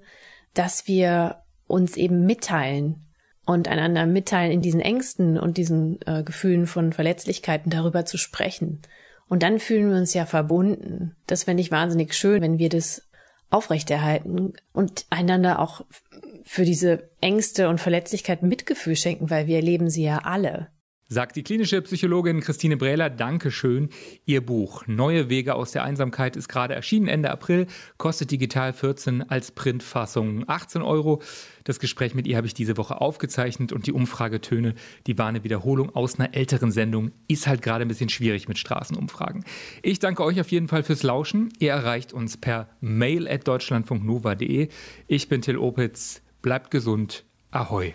dass 0.55 0.87
wir 0.87 1.42
uns 1.66 1.96
eben 1.96 2.26
mitteilen 2.26 3.07
und 3.44 3.68
einander 3.68 4.07
mitteilen 4.07 4.52
in 4.52 4.62
diesen 4.62 4.81
Ängsten 4.81 5.38
und 5.38 5.57
diesen 5.57 6.00
äh, 6.07 6.22
Gefühlen 6.22 6.66
von 6.66 6.92
Verletzlichkeiten 6.92 7.70
darüber 7.70 8.05
zu 8.05 8.16
sprechen. 8.16 8.81
Und 9.28 9.42
dann 9.42 9.59
fühlen 9.59 9.90
wir 9.90 9.96
uns 9.96 10.14
ja 10.14 10.26
verbunden. 10.26 11.16
Das 11.26 11.44
fände 11.44 11.62
ich 11.62 11.70
wahnsinnig 11.70 12.14
schön, 12.14 12.42
wenn 12.42 12.59
wir 12.59 12.68
das 12.68 13.09
aufrechterhalten 13.50 14.55
und 14.72 15.07
einander 15.11 15.59
auch 15.59 15.85
für 16.44 16.64
diese 16.64 17.11
Ängste 17.20 17.68
und 17.68 17.81
Verletzlichkeit 17.81 18.42
Mitgefühl 18.42 18.96
schenken, 18.96 19.31
weil 19.31 19.46
wir 19.46 19.57
erleben 19.57 19.90
sie 19.90 20.05
ja 20.05 20.18
alle 20.24 20.68
sagt 21.12 21.37
die 21.37 21.42
klinische 21.42 21.83
Psychologin 21.83 22.40
Christine 22.40 22.77
Brähler. 22.77 23.11
Dankeschön. 23.11 23.90
Ihr 24.25 24.44
Buch 24.44 24.87
Neue 24.87 25.29
Wege 25.29 25.55
aus 25.55 25.72
der 25.72 25.85
Einsamkeit 25.85 26.37
ist 26.37 26.48
gerade 26.48 26.75
erschienen 26.75 27.07
Ende 27.07 27.31
April, 27.31 27.66
kostet 27.98 28.31
digital 28.31 28.72
14 28.72 29.29
als 29.29 29.53
Printfassung 29.53 30.44
18 30.48 30.81
Euro. 30.81 31.22
Das 31.64 31.79
Gespräch 31.79 32.14
mit 32.14 32.27
ihr 32.27 32.37
habe 32.37 32.46
ich 32.46 32.55
diese 32.55 32.77
Woche 32.77 33.01
aufgezeichnet 33.01 33.72
und 33.72 33.87
die 33.87 33.92
Umfragetöne, 33.92 34.75
die 35.07 35.18
war 35.18 35.27
eine 35.27 35.44
Wiederholung 35.44 35.94
aus 35.94 36.18
einer 36.18 36.35
älteren 36.35 36.72
Sendung, 36.72 37.12
ist 37.29 37.46
halt 37.46 37.62
gerade 37.62 37.85
ein 37.85 37.88
bisschen 37.88 38.09
schwierig 38.09 38.48
mit 38.48 38.59
Straßenumfragen. 38.59 39.44
Ich 39.83 39.98
danke 39.98 40.25
euch 40.25 40.40
auf 40.40 40.51
jeden 40.51 40.68
Fall 40.68 40.83
fürs 40.83 41.03
Lauschen. 41.03 41.53
Ihr 41.59 41.72
erreicht 41.72 42.12
uns 42.12 42.38
per 42.38 42.68
mail 42.81 43.29
at 43.29 43.46
deutschlandfunknova.de. 43.46 44.68
Ich 45.07 45.29
bin 45.29 45.42
Till 45.42 45.59
Opitz. 45.59 46.22
Bleibt 46.40 46.70
gesund. 46.70 47.25
Ahoi. 47.51 47.94